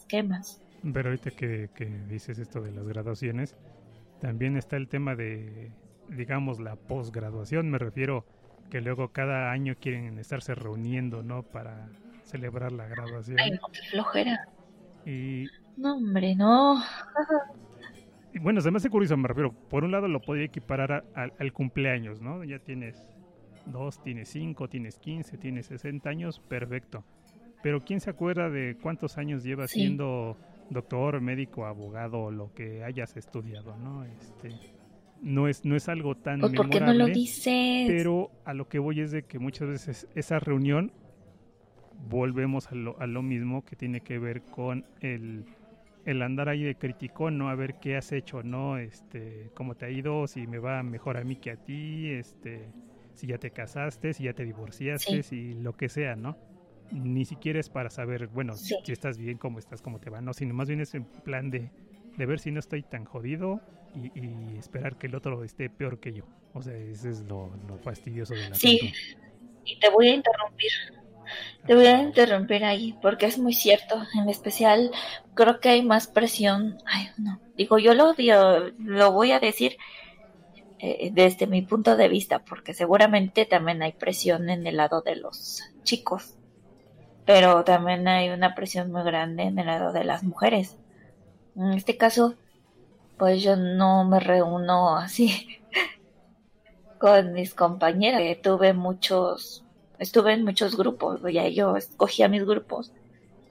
[0.06, 0.62] esquemas.
[0.92, 3.56] Pero ahorita que, que dices esto de las graduaciones,
[4.20, 5.72] también está el tema de,
[6.08, 8.24] digamos, la posgraduación, me refiero
[8.70, 11.42] que luego cada año quieren estarse reuniendo, ¿no?
[11.42, 11.88] Para
[12.22, 13.38] celebrar la graduación.
[13.40, 14.48] Ay, no, qué flojera.
[15.04, 15.46] Y...
[15.76, 16.82] No, hombre, no.
[18.32, 19.52] y bueno, se me hace curioso, me refiero.
[19.52, 22.42] Por un lado lo podría equiparar al cumpleaños, ¿no?
[22.44, 23.08] Ya tienes
[23.66, 27.04] dos, tienes cinco, tienes quince, tienes sesenta años, perfecto.
[27.66, 30.36] Pero ¿quién se acuerda de cuántos años llevas siendo
[30.70, 34.04] doctor, médico, abogado, lo que hayas estudiado, ¿no?
[34.04, 34.50] Este,
[35.20, 37.88] no es, no es algo tan pues ¿Por qué no lo dices?
[37.88, 40.92] Pero a lo que voy es de que muchas veces esa reunión
[42.08, 45.44] volvemos a lo, a lo mismo que tiene que ver con el,
[46.04, 47.48] el andar ahí de criticón, ¿no?
[47.48, 48.78] A ver qué has hecho, ¿no?
[48.78, 52.68] Este, cómo te ha ido, si me va mejor a mí que a ti, este,
[53.14, 56.36] si ya te casaste, si ya te divorciaste, si lo que sea, ¿no?
[56.90, 60.32] Ni siquiera es para saber, bueno, si estás bien, cómo estás, cómo te va, no,
[60.32, 61.70] sino más bien es en plan de,
[62.16, 63.60] de ver si no estoy tan jodido
[63.94, 66.24] y, y, esperar que el otro esté peor que yo.
[66.54, 68.92] O sea, ese es lo, lo fastidioso de la Sí,
[69.64, 70.70] y te voy a interrumpir
[71.66, 74.00] te voy a interrumpir ahí porque es muy cierto.
[74.14, 74.90] En especial,
[75.34, 76.78] creo que hay más presión.
[76.86, 77.40] Ay, no.
[77.56, 78.14] Digo, yo lo,
[78.78, 79.76] lo voy a decir
[80.78, 85.16] eh, desde mi punto de vista porque seguramente también hay presión en el lado de
[85.16, 86.35] los chicos.
[87.26, 90.76] Pero también hay una presión muy grande en el lado de las mujeres.
[91.56, 92.34] En este caso,
[93.18, 95.58] pues yo no me reúno así
[96.98, 98.22] con mis compañeras.
[98.42, 99.66] Tuve muchos
[99.98, 102.92] estuve en muchos grupos, ya yo escogía mis grupos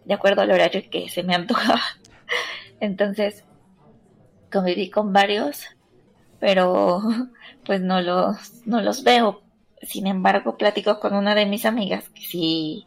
[0.06, 1.82] de acuerdo al horario que se me antojaba.
[2.80, 3.44] Entonces,
[4.52, 5.66] conviví con varios,
[6.40, 7.02] pero
[7.66, 9.42] pues no los, no los veo.
[9.82, 12.86] Sin embargo, platico con una de mis amigas que sí,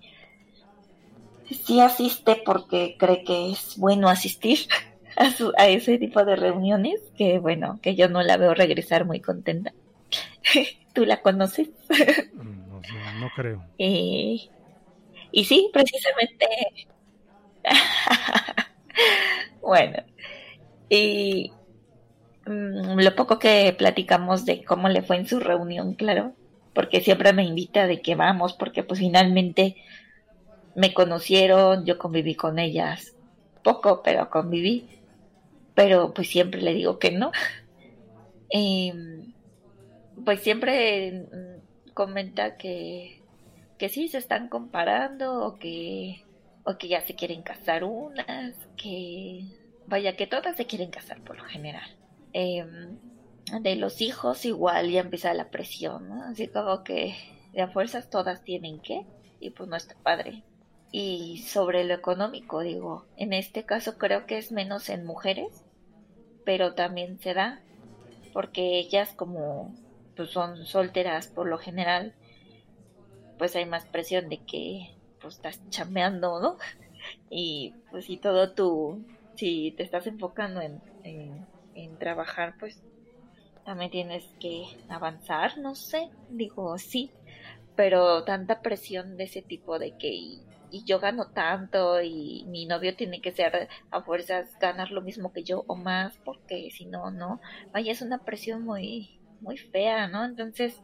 [1.51, 4.59] sí asiste porque cree que es bueno asistir
[5.17, 9.05] a, su, a ese tipo de reuniones, que bueno, que yo no la veo regresar
[9.05, 9.73] muy contenta.
[10.93, 11.69] ¿Tú la conoces?
[12.35, 13.65] Mm, no, creo.
[13.77, 14.51] Y,
[15.33, 16.47] y sí, precisamente.
[19.61, 20.03] bueno,
[20.89, 21.53] y
[22.47, 26.33] mm, lo poco que platicamos de cómo le fue en su reunión, claro,
[26.73, 29.77] porque siempre me invita de que vamos, porque pues finalmente
[30.79, 33.17] me conocieron, yo conviví con ellas
[33.65, 34.89] poco, pero conviví,
[35.75, 37.33] pero pues siempre le digo que no.
[38.51, 39.35] Em,
[40.25, 43.21] pues siempre mm, comenta que,
[43.77, 46.25] que sí se están comparando o que,
[46.65, 49.43] o que ya se quieren casar unas, que
[49.87, 51.91] vaya que todas se quieren casar por lo general.
[52.33, 52.99] Em,
[53.61, 56.23] de los hijos igual ya empieza la presión, ¿no?
[56.23, 57.17] Así como que
[57.53, 59.05] de a fuerzas todas tienen que,
[59.41, 60.45] y pues no está padre.
[60.91, 65.65] Y sobre lo económico, digo, en este caso creo que es menos en mujeres,
[66.45, 67.61] pero también se da,
[68.33, 69.75] porque ellas como
[70.17, 72.15] pues son solteras por lo general,
[73.39, 76.57] pues hay más presión de que pues estás chameando, ¿no?
[77.31, 79.05] Y pues si todo tú,
[79.37, 82.83] si te estás enfocando en, en, en trabajar, pues
[83.65, 87.11] también tienes que avanzar, no sé, digo sí,
[87.77, 90.41] pero tanta presión de ese tipo de que
[90.71, 95.33] y, yo gano tanto y mi novio tiene que ser a fuerzas ganar lo mismo
[95.33, 97.41] que yo o más porque si no no.
[97.73, 100.81] Vaya es una presión muy muy fea no entonces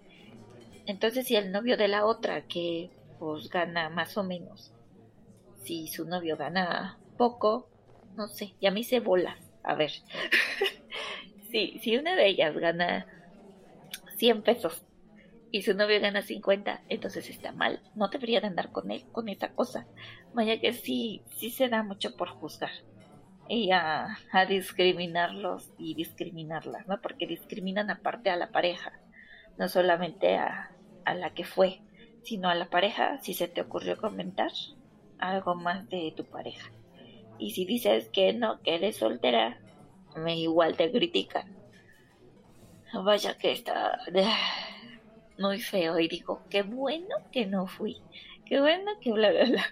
[0.86, 4.72] entonces si el novio de la otra que pues gana más o menos
[5.62, 7.68] si su novio gana poco
[8.16, 9.90] no sé y a mí se bola a ver.
[11.50, 13.06] Si, si una de ellas gana
[14.16, 14.82] 100 pesos
[15.54, 17.80] y su novio gana 50, entonces está mal.
[17.94, 19.86] No debería de andar con él, con esa cosa.
[20.32, 22.72] Vaya que sí, sí se da mucho por juzgar
[23.48, 27.00] y a, a discriminarlos y discriminarlas, ¿no?
[27.00, 28.94] Porque discriminan aparte a la pareja,
[29.56, 30.72] no solamente a,
[31.04, 31.82] a la que fue,
[32.24, 34.50] sino a la pareja si se te ocurrió comentar
[35.20, 36.72] algo más de tu pareja.
[37.38, 39.60] Y si dices que no, que eres soltera,
[40.16, 41.56] me igual te critican.
[42.92, 44.00] Vaya que está
[45.38, 48.00] muy feo y digo, qué bueno que no fui,
[48.44, 49.64] qué bueno que bla bla bla.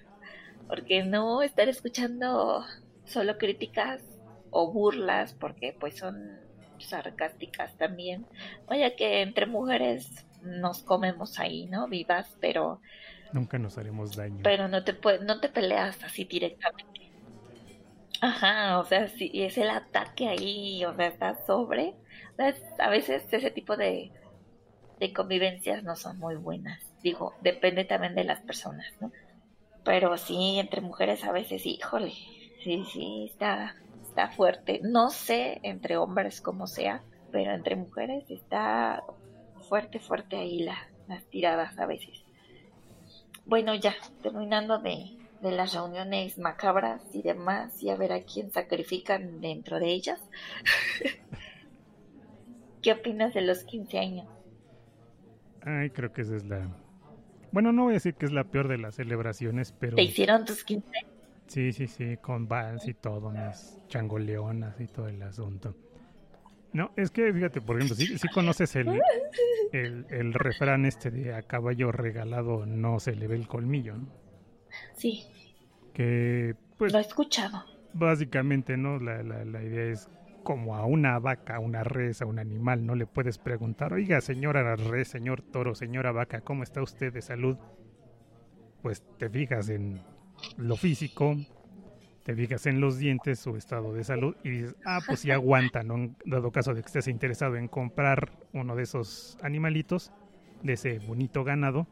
[0.68, 2.64] Porque no estar escuchando
[3.04, 4.02] solo críticas
[4.50, 6.40] o burlas, porque pues son
[6.78, 8.26] sarcásticas también.
[8.66, 11.88] Vaya que entre mujeres nos comemos ahí, ¿no?
[11.88, 12.80] Vivas, pero
[13.32, 14.40] nunca nos haremos daño.
[14.42, 17.12] Pero no te no te peleas así directamente.
[18.20, 21.94] Ajá, o sea, si es el ataque ahí, o sea, está sobre.
[22.78, 24.12] a veces ese tipo de,
[25.02, 26.80] de convivencias no son muy buenas.
[27.02, 29.10] Digo, depende también de las personas, ¿no?
[29.82, 32.12] Pero sí, entre mujeres a veces, híjole,
[32.62, 34.78] sí, sí, está, está fuerte.
[34.84, 39.02] No sé entre hombres cómo sea, pero entre mujeres está
[39.68, 40.78] fuerte, fuerte ahí la,
[41.08, 42.22] las tiradas a veces.
[43.44, 48.52] Bueno, ya, terminando de, de las reuniones macabras y demás y a ver a quién
[48.52, 50.20] sacrifican dentro de ellas.
[52.82, 54.41] ¿Qué opinas de los 15 años?
[55.64, 56.68] Ay, creo que esa es la...
[57.52, 59.96] Bueno, no voy a decir que es la peor de las celebraciones, pero...
[59.96, 60.88] ¿Te hicieron tus 15?
[61.46, 65.76] Sí, sí, sí, con vals y todo, unas changoleonas y todo el asunto.
[66.72, 68.88] No, es que fíjate, por ejemplo, si sí conoces el,
[69.72, 74.06] el, el, refrán este de a caballo regalado no se le ve el colmillo, ¿no?
[74.94, 75.24] Sí.
[75.92, 76.94] Que, pues...
[76.94, 77.62] Lo he escuchado.
[77.92, 78.98] Básicamente, ¿no?
[78.98, 80.08] La, la, la idea es
[80.42, 84.20] como a una vaca, a una res, a un animal, no le puedes preguntar, oiga,
[84.20, 87.56] señora res, señor toro, señora vaca, ¿cómo está usted de salud?
[88.82, 90.02] Pues te fijas en
[90.56, 91.36] lo físico,
[92.24, 95.82] te fijas en los dientes, su estado de salud, y dices, ah, pues sí aguanta,
[95.82, 96.14] ¿no?
[96.24, 100.12] Dado caso de que estés interesado en comprar uno de esos animalitos,
[100.62, 101.86] de ese bonito ganado,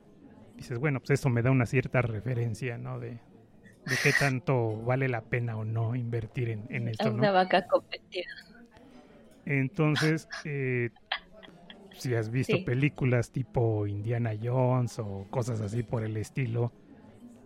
[0.56, 2.98] dices, bueno, pues eso me da una cierta referencia, ¿no?
[3.00, 3.20] De,
[3.90, 8.28] de qué tanto vale la pena o no invertir en, en esto, Una vaca competida.
[9.44, 10.90] Entonces, eh,
[11.98, 16.72] si has visto películas tipo Indiana Jones o cosas así por el estilo,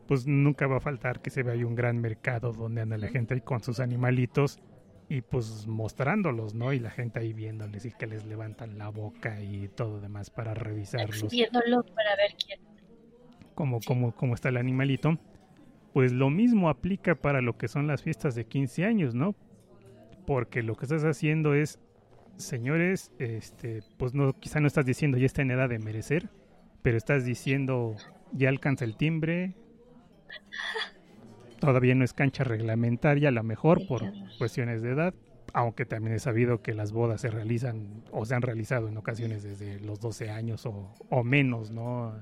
[0.07, 3.35] pues nunca va a faltar que se vea un gran mercado donde anda la gente
[3.35, 4.59] ahí con sus animalitos
[5.09, 6.73] y pues mostrándolos, ¿no?
[6.75, 10.53] Y la gente ahí viéndoles y que les levantan la boca y todo demás para
[10.53, 11.31] revisarlos.
[11.31, 12.61] Viéndolos para ver quién
[13.55, 15.19] cómo, cómo, está el animalito,
[15.95, 19.37] pues lo mismo aplica para lo que son las fiestas de 15 años, ¿no?
[20.27, 21.79] Porque lo que estás haciendo es,
[22.37, 26.31] señores, este, pues no, quizá no estás diciendo ya está en edad de merecer,
[26.83, 27.95] pero estás diciendo
[28.33, 29.55] ya alcanza el timbre,
[31.61, 34.03] todavía no es cancha reglamentaria, a lo mejor por
[34.37, 35.15] cuestiones de edad,
[35.53, 39.45] aunque también he sabido que las bodas se realizan o se han realizado en ocasiones
[39.45, 42.15] desde los 12 años o, o menos, ¿no?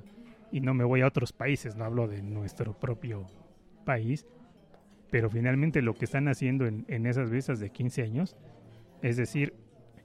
[0.53, 3.27] y no me voy a otros países, no hablo de nuestro propio
[3.85, 4.27] país,
[5.11, 8.37] pero finalmente lo que están haciendo en, esas visas de 15 años,
[9.03, 9.55] es decir,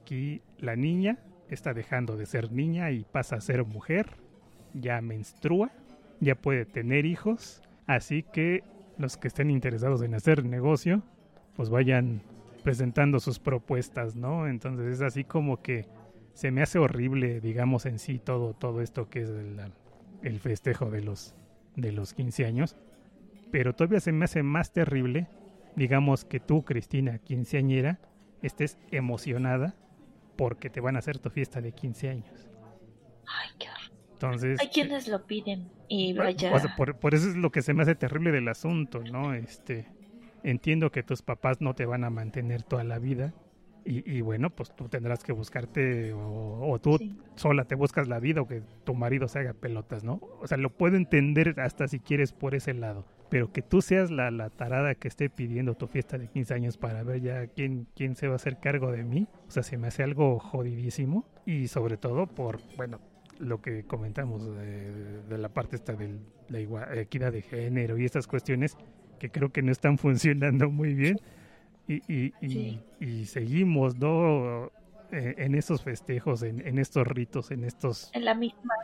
[0.00, 1.18] aquí la niña
[1.48, 4.06] está dejando de ser niña y pasa a ser mujer
[4.74, 5.70] ya menstrua,
[6.20, 8.62] ya puede tener hijos, así que
[8.98, 11.02] los que estén interesados en hacer negocio,
[11.56, 12.22] pues vayan
[12.62, 14.46] presentando sus propuestas, ¿no?
[14.46, 15.86] Entonces es así como que
[16.34, 19.58] se me hace horrible, digamos, en sí todo, todo esto que es el,
[20.22, 21.34] el festejo de los,
[21.76, 22.76] de los 15 años,
[23.50, 25.28] pero todavía se me hace más terrible,
[25.76, 28.00] digamos, que tú, Cristina, quinceañera,
[28.42, 29.74] estés emocionada
[30.36, 32.48] porque te van a hacer tu fiesta de 15 años.
[33.26, 33.98] Ay, qué horror.
[34.12, 36.52] Entonces, Hay quienes lo piden y vaya.
[36.54, 39.32] o sea, por, por eso es lo que se me hace terrible del asunto, ¿no?
[39.34, 39.86] Este,
[40.42, 43.32] entiendo que tus papás no te van a mantener toda la vida
[43.84, 47.16] y, y bueno, pues tú tendrás que buscarte o, o tú Sí.
[47.36, 50.20] sola te buscas la vida o que tu marido se haga pelotas, ¿no?
[50.40, 54.10] O sea, lo puedo entender hasta si quieres por ese lado, pero que tú seas
[54.10, 57.86] la, la tarada que esté pidiendo tu fiesta de 15 años para ver ya quién,
[57.94, 61.24] quién se va a hacer cargo de mí, o sea, se me hace algo jodidísimo
[61.46, 63.00] y sobre todo por, bueno,
[63.38, 66.18] lo que comentamos de, de la parte esta de
[66.48, 68.76] la igua- equidad de género y estas cuestiones
[69.18, 71.18] que creo que no están funcionando muy bien
[71.86, 72.80] y, y, y- Sí.
[73.00, 74.70] y seguimos no
[75.10, 78.74] Eh, en esos festejos en, en estos ritos en estos En la misma.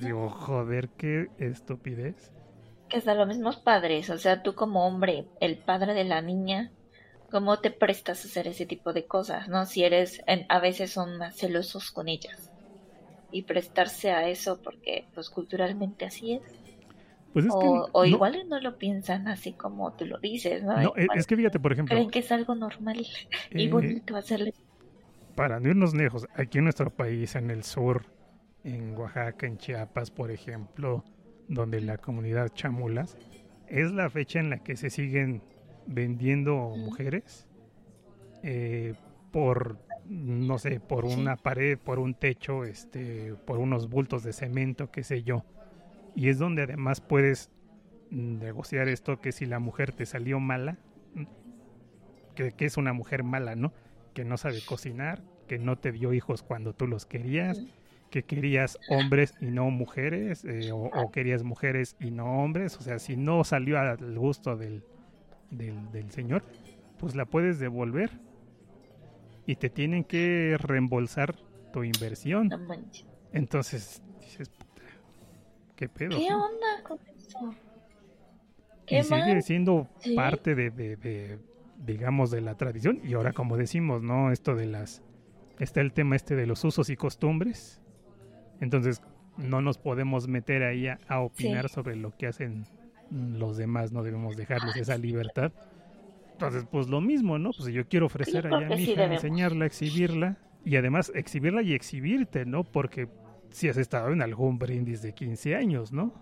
[0.00, 2.32] digo joder qué estupidez
[2.90, 4.10] Que hasta los mismos padres.
[4.10, 6.74] O sea, tú como hombre, el padre de la niña,
[7.30, 9.48] ¿cómo te prestas a hacer ese tipo de cosas?
[9.48, 9.66] ¿No?
[9.66, 10.22] Si eres.
[10.26, 12.52] en- a veces son más celosos con ellas.
[13.30, 16.42] Y prestarse a eso porque, pues, culturalmente así es.
[17.32, 20.62] pues es o, que o no- igual no lo piensan así como tú lo dices,
[20.64, 20.74] ¿no?
[20.74, 23.06] no, e- Igual es que fíjate por ejemplo Creen que es algo normal
[23.50, 24.54] y eh, bonito hacerle.
[25.34, 28.06] para no irnos lejos, aquí en nuestro país, en el sur,
[28.64, 31.04] en Oaxaca, en Chiapas, por ejemplo,
[31.50, 33.18] donde la comunidad chamulas,
[33.68, 35.42] es la fecha en la que se siguen
[35.86, 37.48] vendiendo mujeres
[38.44, 38.94] eh,
[39.32, 44.90] por, no sé, por una pared, por un techo, este, por unos bultos de cemento,
[44.92, 45.44] qué sé yo.
[46.14, 47.50] Y es donde además puedes
[48.10, 50.78] negociar esto que si la mujer te salió mala,
[52.36, 53.72] que, que es una mujer mala, ¿no?
[54.14, 57.60] Que no sabe cocinar, que no te dio hijos cuando tú los querías,
[58.10, 62.82] que querías hombres y no mujeres, eh, o, o querías mujeres y no hombres, o
[62.82, 64.82] sea, si no salió al gusto del,
[65.50, 66.42] del, del señor,
[66.98, 68.10] pues la puedes devolver
[69.46, 71.36] y te tienen que reembolsar
[71.72, 72.50] tu inversión.
[73.32, 74.50] Entonces, dices,
[75.76, 76.18] ¿qué pedo?
[76.18, 77.54] ¿Qué onda con eso?
[78.82, 79.42] y Qué sigue mal.
[79.42, 80.14] siendo Sí.
[80.16, 81.38] parte de, de- de,
[81.78, 83.00] digamos, de la tradición.
[83.04, 84.32] Y ahora, como decimos, ¿no?
[84.32, 85.02] Esto de las...
[85.60, 87.79] Está el tema este de los usos y costumbres.
[88.60, 89.00] Entonces,
[89.36, 91.74] no nos podemos meter ahí a, a opinar Sí.
[91.74, 92.64] sobre lo que hacen
[93.10, 93.92] los demás.
[93.92, 95.52] No debemos dejarles esa libertad.
[96.32, 97.50] Entonces, pues lo mismo, ¿no?
[97.52, 99.24] Pues si yo quiero ofrecer allá a mi sí hija, debemos.
[99.24, 100.36] enseñarla, exhibirla.
[100.64, 102.64] Y además, exhibirla y exhibirte, ¿no?
[102.64, 103.08] Porque
[103.50, 106.12] si has estado en algún brindis de 15 años, ¿no?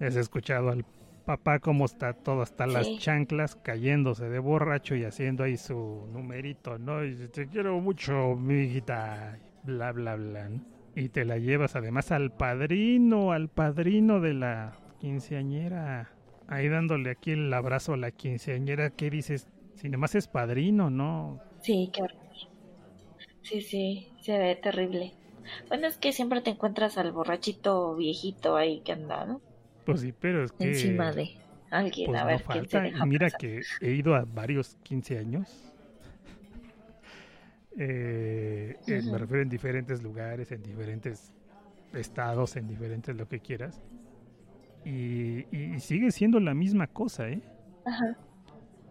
[0.00, 0.84] Has escuchado al
[1.24, 2.98] papá cómo está todo hasta las Sí.
[2.98, 7.04] chanclas cayéndose de borracho y haciendo ahí su numerito, ¿no?
[7.04, 10.48] Y te quiero mucho, mi hijita, bla, bla, bla.
[10.48, 10.60] ¿no?
[10.96, 16.10] Y te la llevas además al padrino, al padrino de la quinceañera.
[16.48, 19.48] Ahí dándole aquí el abrazo a la quinceañera, ¿qué dices?
[19.74, 21.40] Si nomás es padrino, ¿no?
[21.60, 22.18] Sí, qué horror.
[23.42, 25.14] Sí, sí, se ve terrible.
[25.68, 29.40] Bueno, es que siempre te encuentras al borrachito viejito ahí que anda, ¿no?
[29.84, 30.64] Pues sí, pero es que...
[30.64, 31.30] Encima de
[31.70, 32.80] alguien, Pues a no ver quién se falta.
[32.80, 33.38] deja mira pasar.
[33.38, 35.75] que he ido a varios 15 años.
[37.78, 41.32] Eh, eh, me refiero en diferentes lugares, en diferentes
[41.92, 43.80] estados, en diferentes lo que quieras.
[44.84, 47.40] Y, y- y sigue siendo la misma cosa, ¿eh?
[47.84, 48.16] Ajá.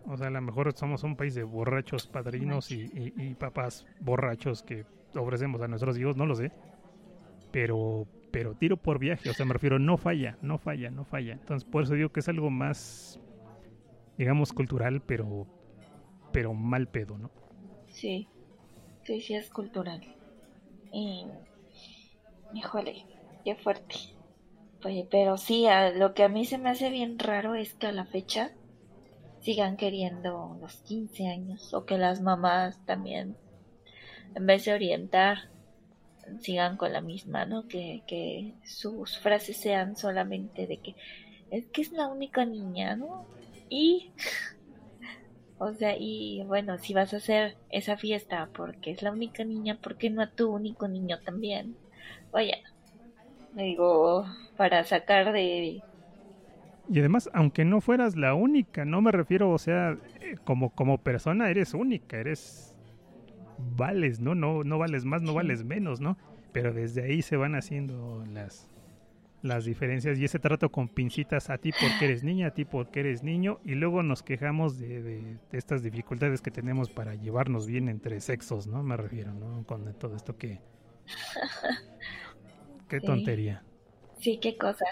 [0.05, 3.85] O sea, a lo mejor somos un país de borrachos padrinos y, y- y papás
[4.01, 6.51] borrachos que ofrecemos a nuestros hijos, no lo sé.
[7.51, 11.33] Pero, pero tiro por viaje, o sea, me refiero, no falla, no falla, no falla.
[11.33, 13.19] Entonces, por eso digo que es algo más,
[14.17, 15.47] digamos, cultural, pero,
[16.31, 17.31] pero mal pedo, ¿no?
[17.87, 18.27] Sí,
[19.07, 20.01] es cultural.
[20.91, 21.25] Y,
[22.53, 23.05] híjole,
[23.43, 23.95] qué fuerte.
[24.83, 27.87] Oye, pero sí, a- lo que a mí se me hace bien raro es que
[27.87, 28.51] a la fecha
[29.41, 33.35] sigan queriendo los 15 años o que las mamás también,
[34.35, 35.49] en vez de orientar,
[36.41, 37.67] sigan con la misma, ¿no?
[37.67, 40.95] Que, que sus frases sean solamente de que
[41.51, 43.27] es que es la única niña, ¿no?
[43.69, 44.11] Y
[45.57, 49.77] o sea, y bueno, si vas a hacer esa fiesta porque es la única niña,
[49.81, 51.75] ¿por qué no a tu único niño también?
[52.31, 52.57] Vaya,
[53.53, 54.25] digo,
[54.57, 55.81] para sacar de...
[56.87, 60.99] Y además, aunque no fueras la única, no me refiero, o sea, eh, como, como
[60.99, 62.75] persona eres única, eres
[63.75, 64.35] vales, ¿no?
[64.35, 66.17] No, no vales más, no vales menos, ¿no?
[66.51, 68.69] Pero desde ahí se van haciendo las,
[69.45, 72.99] las diferencias y ese trato con pincitas a ti porque eres niña, a ti porque
[73.01, 77.87] eres niño y luego nos quejamos de, de, estas dificultades que tenemos para llevarnos bien
[77.87, 78.83] entre sexos, ¿no?
[78.83, 79.63] Me refiero, ¿no?
[79.65, 80.59] Con todo esto que...
[82.89, 83.63] Qué tontería.
[84.19, 84.85] Sí, qué cosa.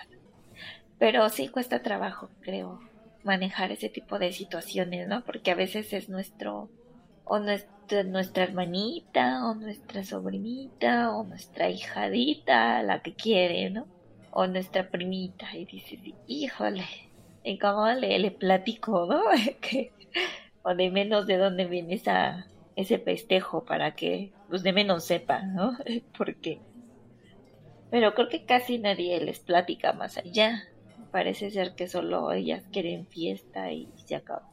[0.97, 2.79] Pero sí cuesta trabajo, creo,
[3.23, 5.23] manejar ese tipo de situaciones, ¿no?
[5.23, 6.69] Porque a veces es nuestro
[7.25, 13.87] o nuestra, nuestra hermanita, o nuestra sobrinita, o nuestra hijadita, la que quiere, ¿no?
[14.35, 16.85] O nuestra primita y dices, híjole,
[17.43, 19.21] ¿y cómo le, platico, no?
[20.63, 25.53] o de menos de dónde viene esa, ese festejo para que pues, de menos sepan,
[25.53, 25.77] ¿no?
[26.17, 26.59] Porque...
[27.91, 30.63] Pero creo que casi nadie les platica más allá.
[31.11, 34.51] Parece ser que solo ellas quieren fiesta y se acabó.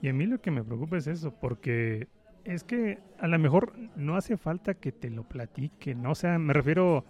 [0.00, 2.06] Y a mí lo que me preocupa es eso, porque
[2.44, 6.12] es que a lo mejor no hace falta que te lo platique, ¿no?
[6.12, 7.04] O sea, me refiero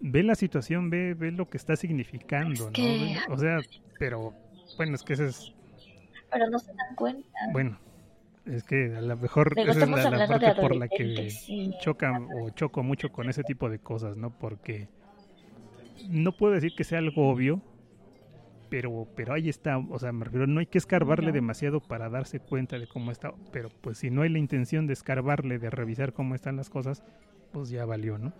[0.00, 3.32] ve la situación, ve, ve lo que está significando, ¿no?
[3.32, 3.60] O sea,
[3.98, 4.34] pero
[4.76, 5.52] bueno, es que ese es...
[6.30, 7.28] Pero no se dan cuenta.
[7.52, 7.78] Bueno,
[8.46, 11.30] es que a lo mejor esa es la, parte por la que
[11.80, 14.30] chocan o choco mucho con ese tipo de cosas, ¿no?
[14.30, 14.88] Porque
[16.08, 17.62] no puedo decir que sea algo obvio,
[18.68, 22.40] pero pero ahí está, o sea, me refiero, no hay que escarbarle demasiado para darse
[22.40, 26.12] cuenta de cómo está, pero pues si no hay la intención de escarbarle, de revisar
[26.12, 27.02] cómo están las cosas,
[27.52, 28.32] pues ya valió, ¿no?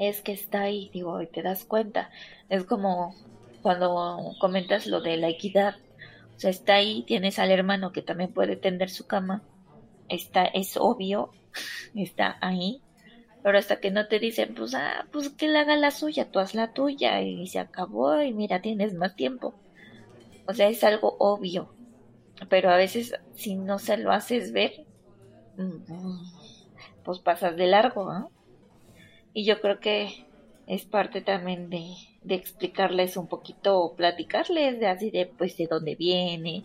[0.00, 2.10] Es que está ahí, digo, y te das cuenta.
[2.48, 3.14] Es como
[3.60, 5.76] cuando comentas lo de la equidad.
[6.36, 9.42] O sea, está ahí, tienes al hermano que también puede tender su cama.
[10.08, 11.32] Está, es obvio,
[11.94, 12.80] está ahí.
[13.42, 16.38] Pero hasta que no te dicen, pues, ah, pues que le haga la suya, tú
[16.38, 19.54] haz la tuya y se acabó y mira, tienes más tiempo.
[20.46, 21.74] O sea, es algo obvio.
[22.48, 24.86] Pero a veces, si no se lo haces ver,
[25.58, 28.30] mm, pues pasas de largo, ¿no?
[29.32, 30.26] Y yo creo que
[30.66, 35.94] es parte también de, de explicarles un poquito, platicarles de así de pues de dónde
[35.96, 36.64] viene.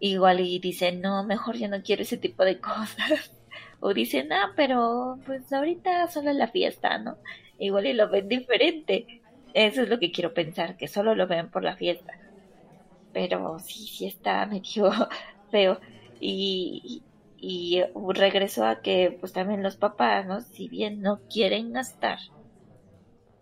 [0.00, 3.32] Igual y dicen, no, mejor yo no quiero ese tipo de cosas.
[3.80, 7.18] o dicen, ah, pero pues ahorita solo es la fiesta, ¿no?
[7.58, 9.22] Igual y lo ven diferente.
[9.54, 12.18] Eso es lo que quiero pensar, que solo lo ven por la fiesta.
[13.12, 14.90] Pero sí, sí está medio
[15.50, 15.80] feo.
[16.20, 17.02] Y,
[17.44, 17.82] y
[18.14, 20.40] regresó a que pues también los papás, ¿no?
[20.42, 22.20] Si bien no quieren gastar,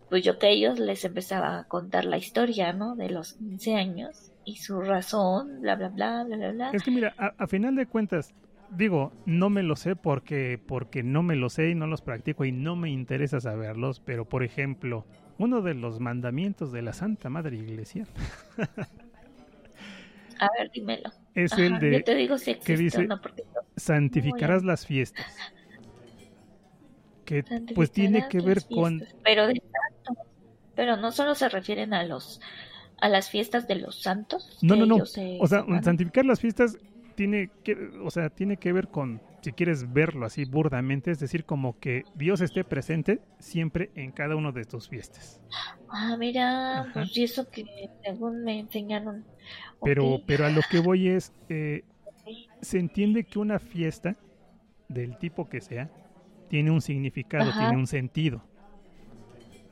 [0.08, 2.96] pues yo que ellos les empezaba a contar la historia, ¿no?
[2.96, 6.70] De los 15 años y su razón, bla, bla, bla, bla, bla, bla.
[6.72, 8.32] Es que mira, a, final de cuentas,
[8.70, 12.46] digo, no me lo sé porque, porque no me lo sé y no los practico
[12.46, 15.04] y no me interesa saberlos, pero por ejemplo,
[15.36, 18.06] uno de los mandamientos de la Santa Madre Iglesia.
[20.38, 21.10] a ver, dímelo.
[21.34, 21.92] Es el de...
[21.92, 23.44] Yo te digo si existe, que dice, no porque
[23.76, 25.26] santificarás las fiestas.
[27.24, 29.04] Que pues tiene que ver con...
[29.22, 29.62] Pero de
[30.74, 32.40] Pero no solo se refieren a los
[33.00, 34.58] a las fiestas de los santos.
[34.62, 34.96] No, no, no.
[34.96, 36.76] O sea, santificar las fiestas
[37.14, 41.44] tiene que, o sea, tiene que ver con, si quieres verlo así burdamente, es decir,
[41.44, 45.40] como que Dios esté presente siempre en cada uno de tus fiestas.
[45.88, 47.64] Ah, mira, pues eso que
[48.04, 49.24] según me enseñaron.
[49.82, 51.84] Pero, pero a lo que voy es, eh,
[52.60, 54.16] se entiende que una fiesta,
[54.88, 55.90] del tipo que sea,
[56.48, 58.42] tiene un significado, tiene un sentido.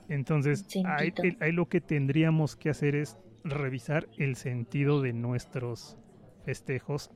[0.09, 1.13] Entonces, ahí,
[1.53, 5.99] lo que tendríamos que hacer es revisar el sentido de nuestros
[6.45, 7.11] festejos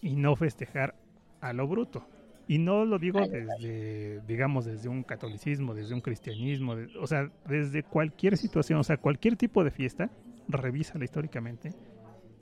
[0.00, 0.94] y no festejar
[1.40, 2.06] a lo bruto.
[2.46, 7.84] Y no lo digo desde, digamos, desde un catolicismo, desde un cristianismo, o sea, desde
[7.84, 10.10] cualquier situación, o sea, cualquier tipo de fiesta,
[10.48, 11.72] revísala históricamente,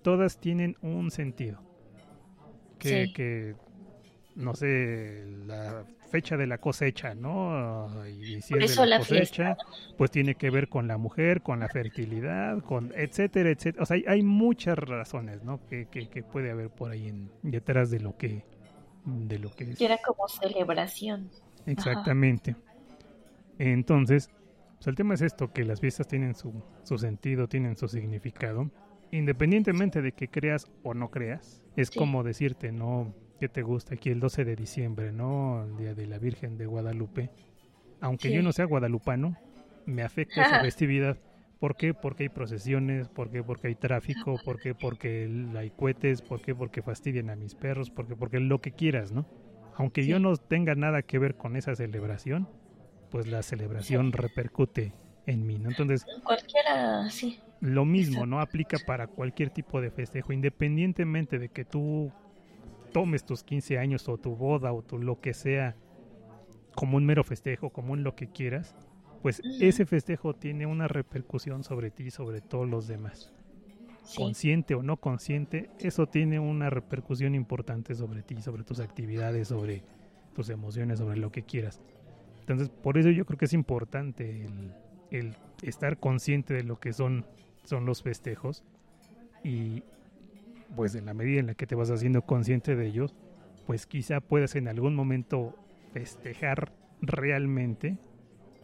[0.02, 1.60] todas tienen un sentido
[2.78, 3.54] que,
[4.34, 8.06] no sé, la fecha de la cosecha, ¿no?
[8.06, 9.56] Y si es de la, cosecha,
[9.96, 13.82] pues tiene que ver con la mujer, con la fertilidad, con etcétera, etcétera.
[13.82, 15.60] O sea, hay, muchas razones, ¿no?
[15.68, 18.44] Que, que, puede haber por ahí en, detrás de lo que
[19.08, 19.80] de lo que es.
[19.80, 21.30] Era como celebración.
[21.66, 22.56] Exactamente.
[23.58, 24.30] Entonces,
[24.76, 26.52] pues el tema es esto, que las fiestas tienen su,
[26.84, 28.70] su sentido, tienen su significado
[29.10, 33.14] independientemente de que creas o no creas, es como decirte, ¿no?
[33.40, 35.64] ¿Qué te gusta aquí el 12 de diciembre, ¿no?
[35.64, 37.30] El Día de la Virgen de Guadalupe.
[38.00, 39.36] Aunque yo no sea guadalupano,
[39.86, 41.18] me afecta esa festividad.
[41.58, 41.92] ¿Por qué?
[41.92, 43.42] Porque hay procesiones, ¿por qué?
[43.42, 44.74] Porque hay tráfico, ¿por qué?
[44.74, 46.54] Porque hay cohetes, ¿por qué?
[46.54, 48.14] Porque fastidian a mis perros, ¿por qué?
[48.14, 49.26] Porque lo que quieras, ¿no?
[49.74, 52.48] Aunque yo no tenga nada que ver con esa celebración,
[53.10, 54.92] pues la celebración repercute
[55.26, 55.70] en mí, ¿no?
[55.70, 56.06] Entonces...
[56.24, 57.40] Cualquiera, sí.
[57.60, 58.40] Lo mismo, ¿no?
[58.40, 62.12] Aplica para cualquier tipo de festejo, independientemente de que tú
[62.92, 65.76] tomes tus 15 años o tu boda o tu lo que sea
[66.74, 68.76] como un mero festejo, como un lo que quieras,
[69.22, 73.32] pues ese festejo tiene una repercusión sobre ti y sobre todos los demás.
[74.16, 79.82] Consciente o no consciente, eso tiene una repercusión importante sobre ti, sobre tus actividades, sobre
[80.34, 81.80] tus emociones, sobre lo que quieras.
[82.40, 84.46] Entonces, por eso yo creo que es importante
[85.10, 87.26] el, estar consciente de lo que son,
[87.64, 88.62] son los festejos
[89.44, 89.82] y
[90.76, 93.14] pues en la medida en la que te vas haciendo consciente de ellos,
[93.66, 95.54] pues quizá puedas en algún momento
[95.92, 97.98] festejar realmente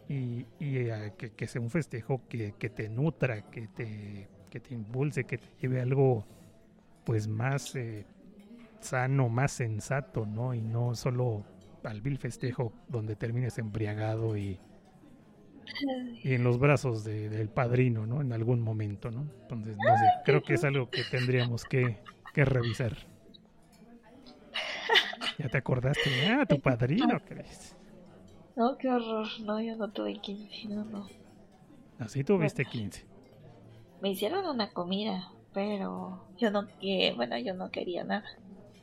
[0.07, 5.37] y, eh, que, sea un festejo que, te nutra, que te, que te impulse, que
[5.37, 6.25] te lleve algo
[7.03, 8.05] pues más eh,
[8.79, 10.53] sano, más sensato, ¿no?
[10.53, 11.43] Y no solo
[11.83, 14.59] al vil festejo donde termines embriagado y,
[16.23, 18.21] y en los brazos del padrino, ¿no?
[18.21, 19.27] En algún momento, ¿no?
[19.41, 21.99] Entonces, no sé, creo que es algo que tendríamos que,
[22.33, 22.95] que revisar.
[25.37, 26.09] ¿Ya te acordaste?
[26.27, 27.74] Ah, tu padrino, ¿crees?
[28.55, 29.27] No, qué horror.
[29.41, 31.07] No, yo no tuve 15, no, no.
[31.99, 33.05] Así tuviste 15.
[34.01, 36.67] Me hicieron una comida, pero yo no,
[37.15, 38.25] bueno, yo no quería nada.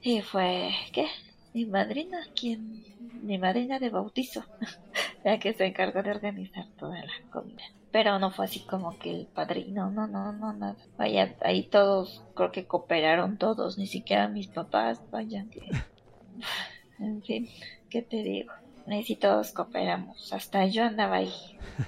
[0.03, 1.07] Y fue, ¿qué?
[1.55, 2.83] Mi madrina, quien,
[3.23, 4.45] mi madrina de bautizo,
[5.25, 7.63] la que se encargó de organizar toda la comida.
[7.93, 10.77] Pero no fue así como que el padrino, no, no, no, nada.
[10.97, 15.61] Vaya, ahí todos, creo que cooperaron todos, ni siquiera mis papás, vaya, que...
[16.99, 17.49] En fin,
[17.91, 18.53] ¿qué te digo?
[18.87, 20.33] Y todos cooperamos.
[20.33, 21.33] Hasta yo andaba ahí.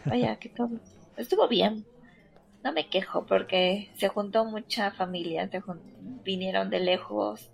[0.04, 0.70] Vaya, que todo
[1.16, 1.84] estuvo bien.
[2.62, 5.50] No me quejo porque se juntó mucha familia,
[6.24, 7.50] vinieron de lejos,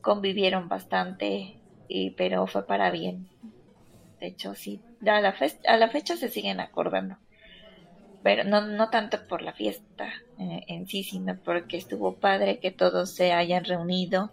[0.00, 3.28] convivieron bastante, y, pero fue para bien.
[4.20, 5.34] De hecho, sí, a la,
[5.66, 7.16] a la fecha se siguen acordando.
[8.22, 10.08] Pero no, no tanto por la fiesta
[10.38, 14.32] eh, en sí, sino porque estuvo padre que todos se hayan reunido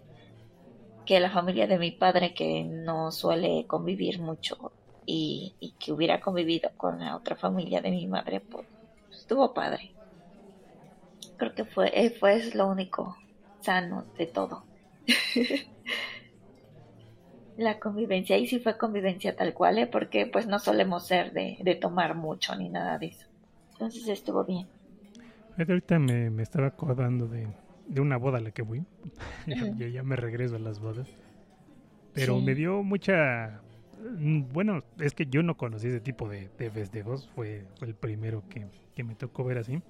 [1.04, 4.72] que la familia de mi padre, que no suele convivir mucho
[5.06, 8.66] y, que hubiera convivido con la otra familia de mi madre, pues
[9.10, 9.92] estuvo padre.
[11.36, 13.16] Creo que fue, eh, fue lo único
[13.60, 14.64] sano de todo.
[17.56, 19.86] la convivencia, y sí fue convivencia tal cual, ¿eh?
[19.86, 23.26] porque pues no solemos ser de, de, tomar mucho ni nada de eso.
[23.72, 24.66] Entonces estuvo bien.
[25.58, 27.48] Ahorita me, me estaba acordando de,
[27.90, 28.84] de una boda a la que fui.
[29.76, 31.08] yo, ya me regreso a las bodas.
[32.14, 33.60] Pero me dio mucha...
[34.18, 37.28] Mm, bueno, es que yo no conocí ese tipo de, festejos.
[37.34, 38.66] Fue, fue, el primero que,
[39.04, 39.82] me tocó ver así.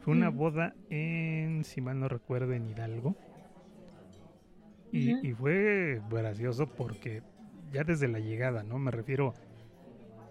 [0.00, 3.14] Fue una boda en, si mal no recuerdo, en Hidalgo.
[4.92, 7.22] Y, y fue gracioso porque
[7.72, 8.78] ya desde la llegada, ¿no?
[8.78, 9.34] Me refiero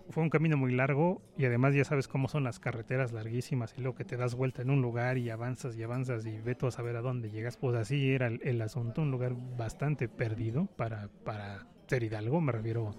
[0.10, 3.82] fue un camino muy largo y además ya sabes cómo son las carreteras larguísimas y
[3.82, 6.72] luego que te das vuelta en un lugar y avanzas y avanzas y ve a
[6.72, 7.58] saber a dónde llegas.
[7.58, 12.96] Pues así era el, asunto, un lugar bastante perdido para, para ser Hidalgo, me refiero,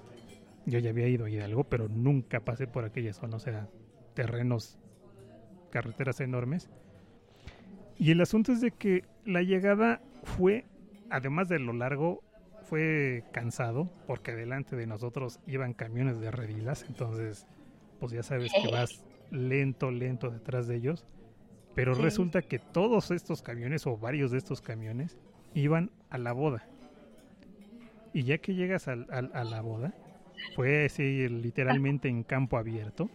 [0.67, 3.69] yo ya había ido a Hidalgo, pero nunca pasé por aquella zona, o sea,
[4.15, 4.79] terrenos,
[5.71, 6.71] carreteras enormes.
[7.99, 10.65] Y el asunto es de que la llegada fue,
[11.11, 12.23] además de lo largo,
[12.71, 17.47] fue cansado porque delante de nosotros iban camiones de redilas, entonces
[17.99, 21.05] pues ya sabes que vas lento, lento detrás de ellos.
[21.75, 25.19] Pero resulta que todos estos camiones o varios de estos camiones
[25.55, 26.67] iban a la boda.
[28.13, 29.95] Y ya que llegas a, la boda,
[30.55, 33.09] fue así literalmente en campo abierto,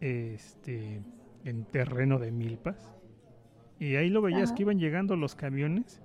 [0.00, 1.02] este,
[1.44, 2.94] en terreno de milpas.
[3.78, 6.00] Y ahí lo veías que iban llegando los camiones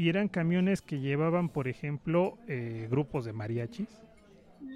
[0.00, 4.00] y eran camiones que llevaban, por ejemplo, eh, grupos de mariachis.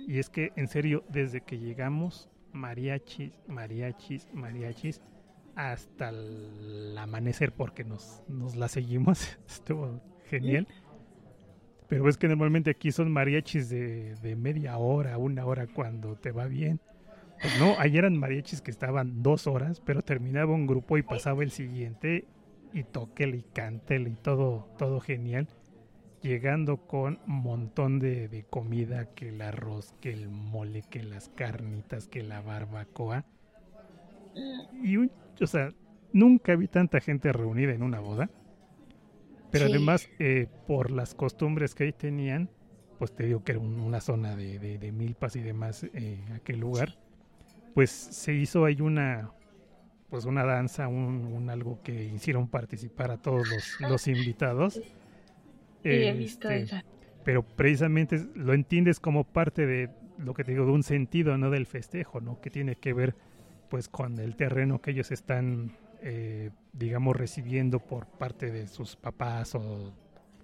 [0.06, 5.00] Y es que, en serio, desde que llegamos, mariachis, mariachis, mariachis,
[5.54, 9.38] hasta el amanecer, porque nos, nos la seguimos.
[9.48, 9.98] Estuvo
[10.28, 10.68] genial.
[11.88, 16.32] Pero es que normalmente aquí son mariachis de, de media hora, una hora cuando te
[16.32, 16.80] va bien.
[17.40, 21.42] Pues no, ayer eran mariachis que estaban dos horas, pero terminaba un grupo y pasaba
[21.42, 22.26] el siguiente
[22.74, 25.48] y toquele y cantele y todo, todo genial.
[26.20, 32.08] Llegando con un montón de, comida, que el arroz, que el mole, que las carnitas,
[32.08, 33.24] que la barbacoa.
[34.82, 35.70] Y, o sea,
[36.12, 38.28] nunca vi tanta gente reunida en una boda.
[39.50, 42.48] Pero además, eh, por las costumbres que ahí tenían,
[42.98, 46.96] pues te digo que era una zona de, de, milpas y demás, eh, aquel lugar,
[47.74, 49.30] pues se hizo ahí una,
[50.14, 53.48] pues una danza, un, algo que hicieron participar a todos
[53.80, 54.80] los, invitados.
[55.82, 56.84] Este,
[57.24, 61.50] pero precisamente lo entiendes como parte de lo que te digo, de un sentido, no
[61.50, 62.40] del festejo, ¿no?
[62.40, 63.16] Que tiene que ver
[63.68, 69.56] pues con el terreno que ellos están, eh, digamos, recibiendo por parte de sus papás
[69.56, 69.92] o,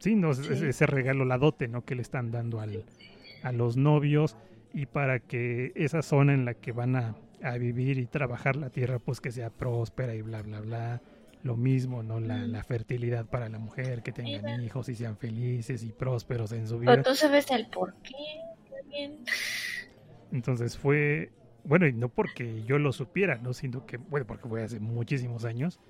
[0.01, 1.85] sí, no, ese regalo, la dote, ¿no?
[1.85, 2.87] Que le están dando al,
[3.45, 4.37] a los novios
[4.75, 8.71] y para que esa zona en la que van a, a vivir y trabajar la
[8.71, 11.01] tierra pues que sea próspera y bla bla bla
[11.43, 12.21] lo mismo, ¿no?
[12.21, 16.67] La, la, fertilidad para la mujer, que tengan hijos y sean felices y prósperos en
[16.69, 16.93] su vida.
[16.93, 18.41] Pero tú sabes el por qué
[18.71, 19.25] también.
[20.33, 21.31] Entonces fue,
[21.65, 23.53] bueno, y no porque yo lo supiera, ¿no?
[23.53, 25.81] Sino que, bueno, porque fue hace muchísimos años,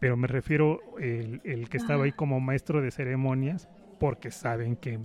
[0.00, 4.98] pero me refiero el, el que estaba ahí como maestro de ceremonias, porque saben que,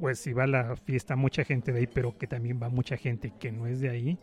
[0.00, 2.96] pues, si va a la fiesta mucha gente de ahí, pero que también va mucha
[2.96, 4.18] gente que no es de ahí.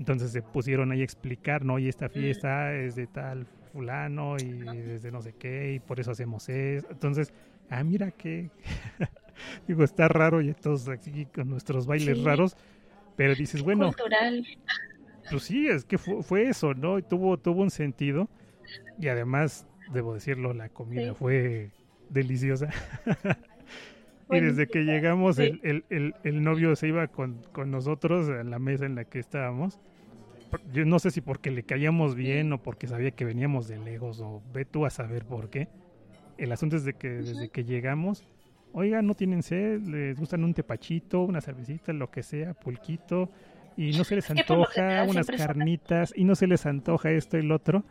[0.00, 1.78] Entonces se pusieron ahí a explicar, ¿no?
[1.78, 6.12] Y esta fiesta es de tal fulano y desde no sé qué, y por eso
[6.12, 6.86] hacemos eso.
[6.90, 7.34] Entonces,
[7.68, 8.50] ah, mira que,
[9.68, 12.56] digo, está raro y todos aquí con nuestros bailes raros,
[13.14, 14.42] pero dices, bueno, Cultural.
[15.30, 16.98] pues sí, es que fue, eso, ¿no?
[16.98, 18.30] Y tuvo, tuvo un sentido
[18.98, 21.72] y además, debo decirlo, la comida fue
[22.08, 22.70] deliciosa.
[24.30, 28.44] y desde que llegamos, el, el, el, el, novio se iba con, con nosotros a
[28.44, 29.78] la mesa en la que estábamos.
[30.72, 34.20] Yo no sé si porque le caíamos bien o porque sabía que veníamos de lejos
[34.20, 35.68] o ve tú a saber por qué.
[36.38, 38.24] El asunto es de que desde que llegamos,
[38.72, 43.30] oiga, no tienen sed, les gustan un tepachito, una cervecita, lo que sea, pulquito,
[43.76, 47.56] y no se les antoja unas carnitas, y no se les antoja esto y lo
[47.56, 47.84] otro.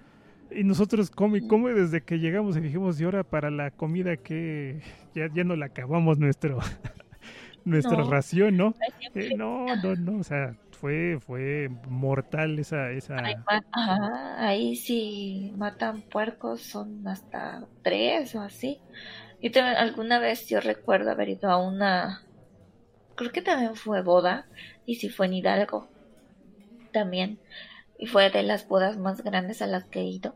[0.51, 4.81] Y nosotros come, come desde que llegamos y dijimos, y ahora para la comida que
[5.13, 6.59] ya, ya no la acabamos nuestro
[7.65, 8.73] nuestra ración, ¿no?
[9.13, 12.91] Eh, no, no, no, o sea, fue, fue mortal esa...
[12.91, 13.17] esa...
[14.37, 18.79] ahí sí matan puercos, son hasta tres o así.
[19.41, 22.23] Y también, alguna vez yo recuerdo haber ido a una,
[23.15, 24.47] creo que también fue boda,
[24.85, 25.87] y sí fue en Hidalgo,
[26.91, 27.39] también.
[27.99, 30.33] Y fue de las bodas más grandes a las que he ido,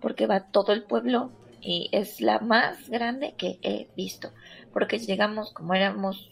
[0.00, 4.32] porque va todo el pueblo y es la más grande que he visto,
[4.72, 6.30] porque llegamos como éramos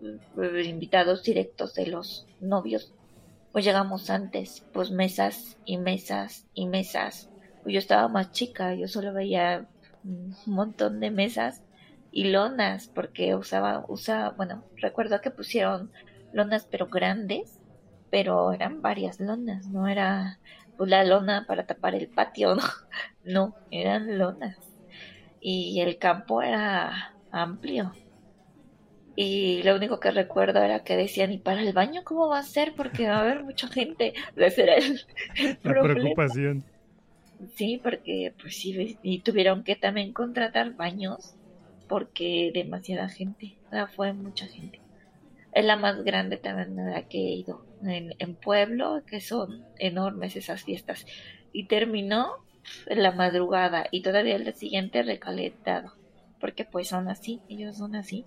[0.00, 2.92] eh, invitados directos de los novios,
[3.52, 7.28] pues llegamos antes, pues mesas y mesas y mesas.
[7.62, 9.66] Pues yo estaba más chica, yo solo veía
[10.04, 11.62] un montón de mesas
[12.12, 15.90] y lonas, porque usaba, usaba, bueno, recuerdo que pusieron
[16.32, 17.57] lonas pero grandes,
[18.10, 20.38] pero eran varias lonas, no era
[20.76, 22.62] pues la lona para tapar el patio, no,
[23.24, 24.56] no, eran lonas.
[25.40, 27.92] Y el campo era amplio,
[29.20, 32.44] y lo único que recuerdo era que decían, ¿y para el baño cómo va a
[32.44, 32.74] ser?
[32.76, 34.14] Porque va a haber mucha gente.
[34.36, 35.00] Ese era el,
[35.64, 36.62] La preocupación.
[37.56, 41.34] Sí, porque pues sí, y tuvieron que también contratar baños
[41.88, 44.80] porque demasiada gente, o sea, fue mucha gente.
[45.52, 49.64] Es la más grande también de la que he ido en, en Pueblo, que son
[49.78, 51.06] enormes esas fiestas.
[51.52, 52.44] Y terminó
[52.86, 55.94] en la madrugada y todavía el día siguiente recalentado,
[56.40, 58.24] porque pues son así, ellos son así.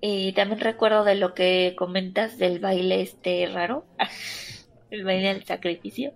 [0.00, 3.86] Y también recuerdo de lo que comentas del baile este raro,
[4.90, 6.12] el baile del sacrificio,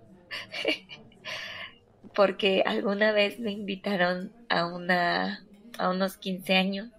[2.13, 5.43] porque alguna vez me invitaron a una
[5.79, 6.89] a unos 15 años.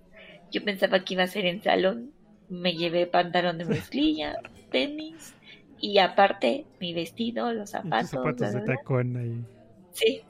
[0.51, 2.13] Yo pensaba que iba a ser en salón.
[2.51, 4.37] Me llevé pantalón de mezclilla,
[4.71, 5.35] tenis
[5.81, 8.11] y aparte mi vestido, los zapatos.
[8.11, 9.45] zapatos de tacón ahí.
[9.93, 10.23] Sí.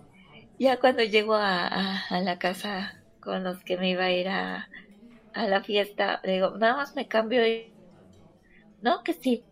[0.59, 4.69] Ya cuando llego a, a la casa con los que me iba a ir a,
[5.33, 7.73] a la fiesta, digo, nada más me cambio y...
[8.83, 9.43] No, que sí,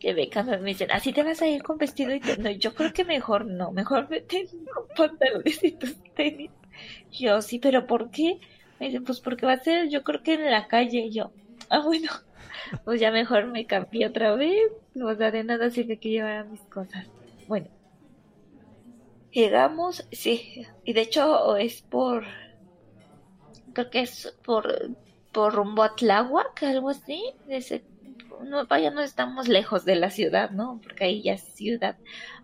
[0.00, 2.74] que me cambio, me dicen, así te vas a ir con vestido y no, yo
[2.74, 6.50] creo que mejor no, mejor vete con pantalones y tus tenis.
[7.12, 8.40] Yo, sí, pero ¿por qué?
[8.78, 11.32] Me dicen, pues porque va a ser, yo creo que en la calle, yo,
[11.78, 12.10] ah, bueno,
[12.84, 16.60] pues ya mejor me cambié otra vez, no da de nada sirve que llevara mis
[16.62, 17.06] cosas.
[17.48, 17.68] Bueno,
[19.32, 22.24] llegamos, sí, y de hecho es por
[23.72, 24.96] creo que es por,
[25.32, 27.22] por rumbo a Tláhuac, algo así.
[28.44, 30.80] No, vaya, no estamos lejos de la ciudad, ¿no?
[30.82, 31.96] Porque ahí ya es ciudad.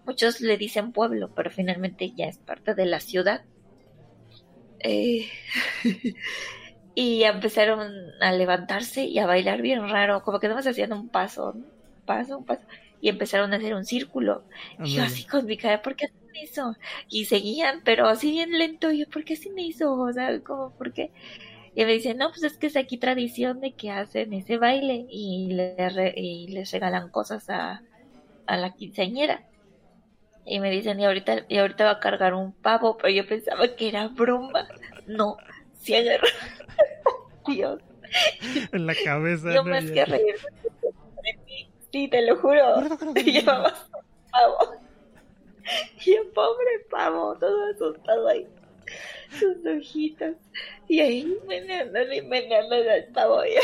[0.04, 3.44] Muchos le dicen pueblo, pero finalmente ya es parte de la ciudad.
[4.80, 5.26] Eh,
[6.96, 7.92] y empezaron
[8.22, 11.66] a levantarse y a bailar bien raro, como que más haciendo un paso, ¿no?
[12.06, 12.62] paso, un paso,
[13.02, 14.44] y empezaron a hacer un círculo.
[14.82, 16.06] Y yo así con mi cara, ¿por qué
[16.42, 16.74] eso?
[17.10, 18.90] Y seguían, pero así bien lento.
[18.92, 19.92] Y yo, ¿por qué así me hizo?
[19.92, 21.12] O sea, como, ¿por qué?
[21.74, 25.06] Y me dicen, no, pues es que es aquí tradición de que hacen ese baile
[25.10, 27.82] y, le y les regalan cosas a,
[28.46, 29.44] a la quinceañera.
[30.46, 33.68] Y me dicen, y ahorita, y ahorita va a cargar un pavo, pero yo pensaba
[33.76, 34.66] que era broma.
[35.06, 35.36] No,
[35.74, 36.26] si agarró.
[37.46, 37.80] Dios.
[38.72, 39.54] En la cabeza.
[39.54, 40.36] Yo más que reír.
[41.92, 42.82] Sí, te lo juro.
[43.14, 43.74] Llevaba
[44.30, 44.74] pavo.
[46.04, 48.46] Y el pobre pavo, todo asustado ahí.
[49.30, 50.36] sus ojitos.
[50.88, 53.44] Y ahí meneándole y meneándole al pavo.
[53.44, 53.54] Y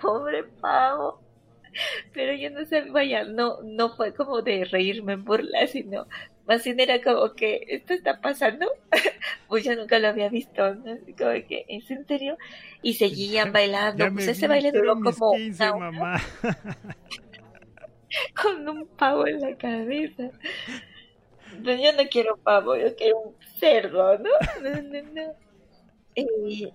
[0.00, 1.20] pobre pavo.
[2.12, 6.06] Pero yo no sé, vaya, no, no fue como de reírme en burla, sino
[6.46, 8.70] más bien era como que esto está pasando.
[9.48, 10.96] pues yo nunca lo había visto, ¿no?
[11.16, 12.36] Como que, ¿es en serio?
[12.82, 14.12] Y seguían bailando.
[14.12, 16.20] pues ese baile duró como una
[18.40, 20.30] con un pavo en la cabeza.
[21.62, 24.30] Pues yo no quiero pavo, yo quiero un cerdo, ¿no?
[24.62, 25.32] no, no, no.
[26.16, 26.68] Y,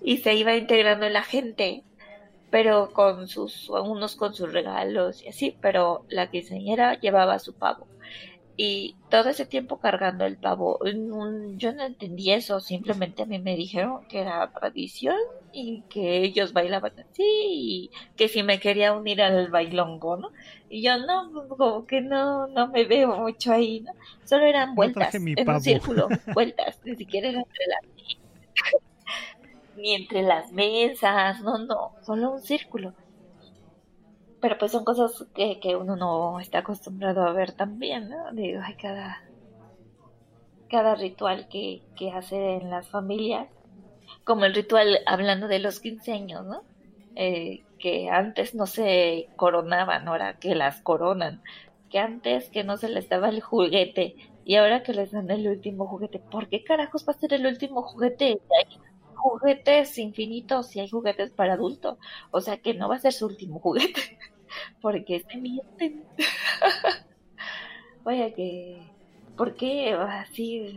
[0.00, 1.82] y se iba integrando la gente,
[2.50, 7.86] pero con sus, unos con sus regalos y así, pero la quinceañera llevaba su pavo
[8.64, 10.78] y todo ese tiempo cargando el pavo.
[11.56, 15.16] yo no entendí eso, simplemente a mí me dijeron que era tradición
[15.52, 20.30] y que ellos bailaban así y que si me quería unir al bailongo, ¿no?
[20.70, 23.90] Y yo no, como que no, no me veo mucho ahí, ¿no?
[24.22, 28.82] Solo eran vueltas en un círculo, vueltas, ni siquiera eran entre las
[29.76, 32.94] ni entre las mesas, no, no, solo un círculo
[34.42, 38.32] pero pues son cosas que, que uno no está acostumbrado a ver también, ¿no?
[38.32, 39.22] Digo, hay cada,
[40.68, 43.48] cada ritual que, que hace en las familias,
[44.24, 46.64] como el ritual hablando de los quinceaños, ¿no?
[47.14, 51.40] Eh, que antes no se coronaban, ahora que las coronan,
[51.88, 55.46] que antes que no se les daba el juguete y ahora que les dan el
[55.46, 58.40] último juguete, ¿por qué carajos va a ser el último juguete?
[59.22, 61.96] Juguetes infinitos y hay juguetes para adultos,
[62.32, 64.18] o sea que no va a ser su último juguete
[64.82, 66.02] porque se mienten.
[68.04, 68.82] Vaya que,
[69.36, 70.76] ¿por qué así?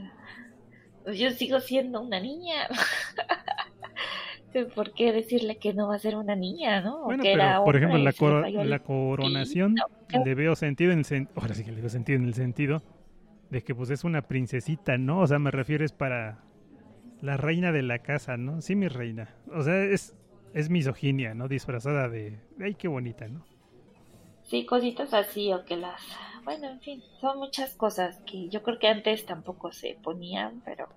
[1.12, 2.68] Yo sigo siendo una niña.
[4.74, 7.04] ¿Por qué decirle que no va a ser una niña, no?
[7.04, 9.76] Bueno, pero, por ejemplo, la, la coronación
[10.24, 12.82] le veo sentido en el ahora sí que le veo sentido en el sentido
[13.50, 15.20] de que pues es una princesita, ¿no?
[15.20, 16.46] O sea, me refieres para
[17.22, 18.62] la reina de la casa, ¿no?
[18.62, 19.36] Sí, mi reina.
[19.54, 20.16] O sea, es,
[20.54, 21.48] es misoginia, ¿no?
[21.48, 23.46] Disfrazada de, ay, qué bonita, ¿no?
[24.44, 26.02] Sí, cositas así o que las...
[26.44, 30.88] Bueno, en fin, son muchas cosas que yo creo que antes tampoco se ponían, pero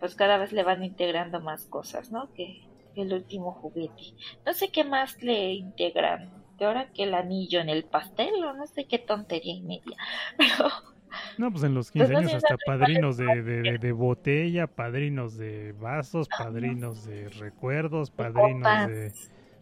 [0.00, 2.32] pues cada vez le van integrando más cosas, ¿no?
[2.34, 2.62] Que,
[2.94, 4.12] el último juguete.
[4.44, 6.30] No sé qué más le integran.
[6.58, 9.96] De ahora que el anillo en el pastel o no sé qué tontería y media.
[10.36, 10.91] Pero...
[11.38, 15.72] No, pues en los 15 pues años hasta padrinos de, de, de, botella, padrinos de
[15.72, 19.12] vasos, padrinos de recuerdos, padrinos de,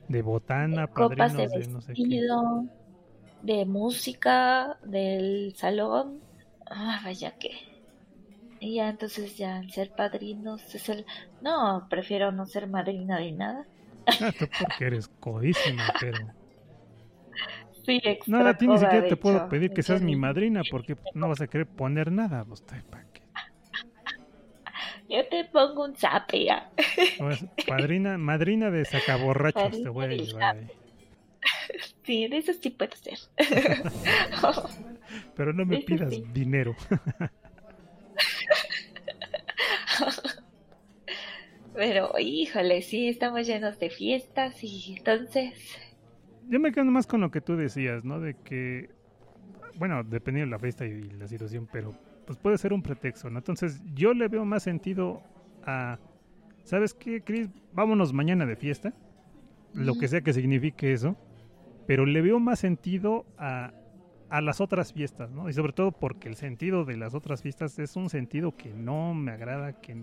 [0.08, 2.26] de botana, padrinos de, no sé qué
[3.42, 6.20] de música del salón.
[6.66, 7.50] Ah, vaya que.
[8.60, 11.06] Y ya entonces ya ser padrinos es el...
[11.40, 13.66] No, prefiero no ser madrina de nada.
[14.06, 16.18] Ah, tú porque eres codísima, pero...
[17.84, 21.40] Sí, Nada, ti ni siquiera te puedo pedir que seas mi madrina porque no vas
[21.40, 22.44] a querer poner nada.
[22.44, 22.62] Pues.
[25.08, 26.70] Yo te pongo un zape ya.
[27.18, 30.66] Pues, padrina, madrina de sacaborrachos te voy a llevar ahí.
[32.02, 33.18] Sí, de eso sí puede ser.
[35.36, 36.74] Pero no me pidas dinero.
[41.74, 45.54] Pero, híjole, sí, estamos llenos de fiestas y entonces...
[46.50, 48.18] Yo me quedo más con lo que tú decías, ¿no?
[48.18, 48.90] De que,
[49.76, 51.94] bueno, dependiendo de la fiesta y la situación, pero
[52.26, 53.38] pues puede ser un pretexto, ¿no?
[53.38, 55.22] Entonces yo le veo más sentido
[55.62, 56.00] a,
[56.64, 57.48] ¿sabes qué, Chris?
[57.72, 58.92] Vámonos mañana de fiesta,
[59.74, 61.16] lo que sea que signifique eso,
[61.86, 63.72] pero le veo más sentido a,
[64.28, 65.48] a las otras fiestas, ¿no?
[65.48, 69.14] Y sobre todo porque el sentido de las otras fiestas es un sentido que no
[69.14, 69.96] me agrada, que...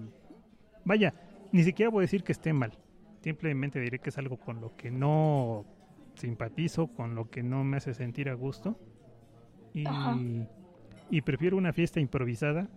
[0.86, 1.14] Vaya,
[1.52, 2.72] ni siquiera voy a decir que esté mal.
[3.20, 5.66] Simplemente diré que es algo con lo que no
[6.18, 8.78] simpatizo, con lo que no me hace sentir a gusto.
[9.74, 9.86] Y,
[11.10, 12.68] y prefiero una fiesta improvisada.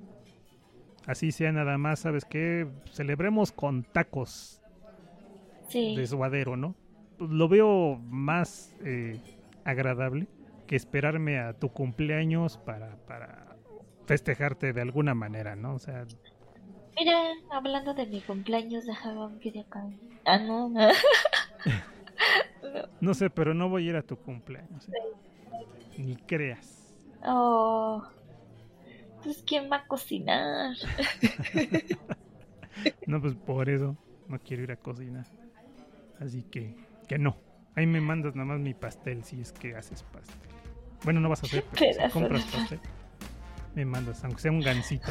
[1.07, 2.69] Así sea nada más, ¿sabes qué?
[2.93, 4.63] Celebremos con tacos
[5.73, 6.75] de suadero, ¿no?
[7.21, 9.21] lo veo más eh,
[9.65, 10.27] agradable
[10.67, 13.57] que esperarme a tu cumpleaños para, para
[14.07, 15.75] festejarte de alguna manera, ¿no?
[15.75, 16.07] O sea...
[16.99, 17.19] Mira,
[17.51, 19.85] hablando de mi cumpleaños, dejaba un video acá.
[20.25, 20.81] Ah, no, no.
[23.01, 24.89] no sé, pero no voy a ir a tu cumpleaños.
[24.89, 24.93] ¿eh?
[25.99, 26.99] Ni creas.
[27.25, 28.03] Oh,
[29.23, 30.75] pues ¿quién va a cocinar?
[33.07, 33.97] no, pues por eso
[34.29, 35.27] no quiero ir a cocinar.
[36.19, 36.75] Así que
[37.09, 37.37] que no.
[37.75, 40.37] Ahí me mandas nada más mi pastel si es que haces pastel.
[41.05, 42.81] Bueno, no vas a hacer, pero si compras pastel,
[43.75, 45.11] me mandas, aunque sea un gansito.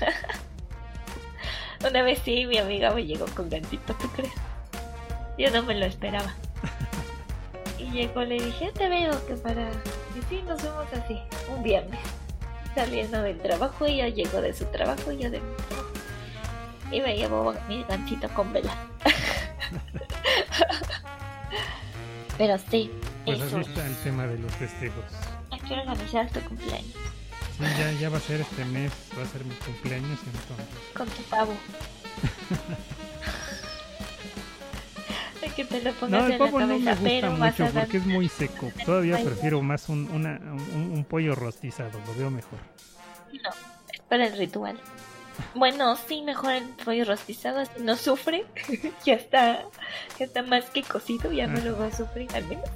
[1.88, 4.32] Una vez sí, mi amiga me llegó con gansito, ¿tú crees?
[5.38, 6.32] Yo no me lo esperaba.
[7.78, 9.68] y llegó, le dije, te veo que para...
[10.16, 11.98] Y sí, nos vemos así, un viernes.
[12.74, 15.90] saliendo del trabajo, ella llegó de su trabajo y yo de mi trabajo.
[16.92, 18.74] Y me llevó mi gancito con vela.
[22.38, 22.90] Pero sí,
[23.24, 23.58] Pues eso.
[23.58, 25.04] así está el tema de los festejos.
[25.50, 26.92] Hay que organizar tu cumpleaños
[27.56, 30.66] Sí, ya, ya va a ser este mes, va a ser mi cumpleaños, entonces.
[30.96, 31.52] con tu pavo.
[35.56, 37.30] Que te lo pongas No, el en la pavo no cabeza, me gusta
[37.64, 38.72] mucho porque es muy seco.
[38.84, 42.58] Todavía prefiero más un, una, un, un pollo rostizado, lo veo mejor.
[43.32, 43.50] No,
[43.92, 44.78] es para el ritual.
[45.54, 48.44] Bueno, sí, mejor el pollo rostizado, así no sufre.
[49.04, 49.64] ya está,
[50.18, 51.64] ya está más que cocido, ya no Ah.
[51.64, 52.68] lo va a sufrir al menos.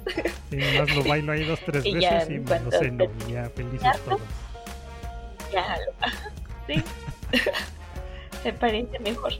[0.49, 3.49] Sí, nomás lo bailo ahí dos, tres Y veces y me lo ceno y ya
[3.49, 4.21] felices todos.
[5.53, 6.07] Ya lo
[6.73, 6.83] Sí.
[8.43, 9.33] Me parece mejor.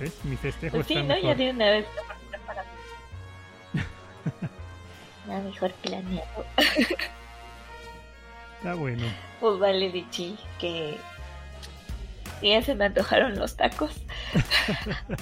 [0.00, 0.12] ¿Ves?
[0.24, 1.14] Mi festejo Pues sí, está ¿no?
[1.14, 1.30] mejor.
[1.30, 1.86] Ya de una vez
[5.28, 6.44] Ya mejor planeado.
[8.58, 9.06] Está bueno.
[9.40, 10.96] Pues vale, Richie, que
[12.42, 13.92] ya se me antojaron los tacos.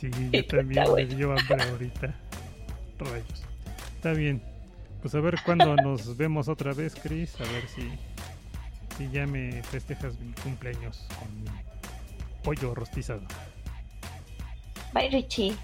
[0.00, 1.14] Sí, yo también me bueno.
[1.14, 2.14] dio hambre ahorita.
[3.00, 3.42] Rayos.
[3.96, 4.42] Está bien.
[5.02, 7.38] Pues a ver cuándo nos vemos otra vez, Chris.
[7.38, 7.90] A ver si,
[8.96, 11.50] si ya me festejas mi cumpleaños con mi
[12.42, 13.20] pollo rostizado.
[14.94, 15.54] Bye, Richie.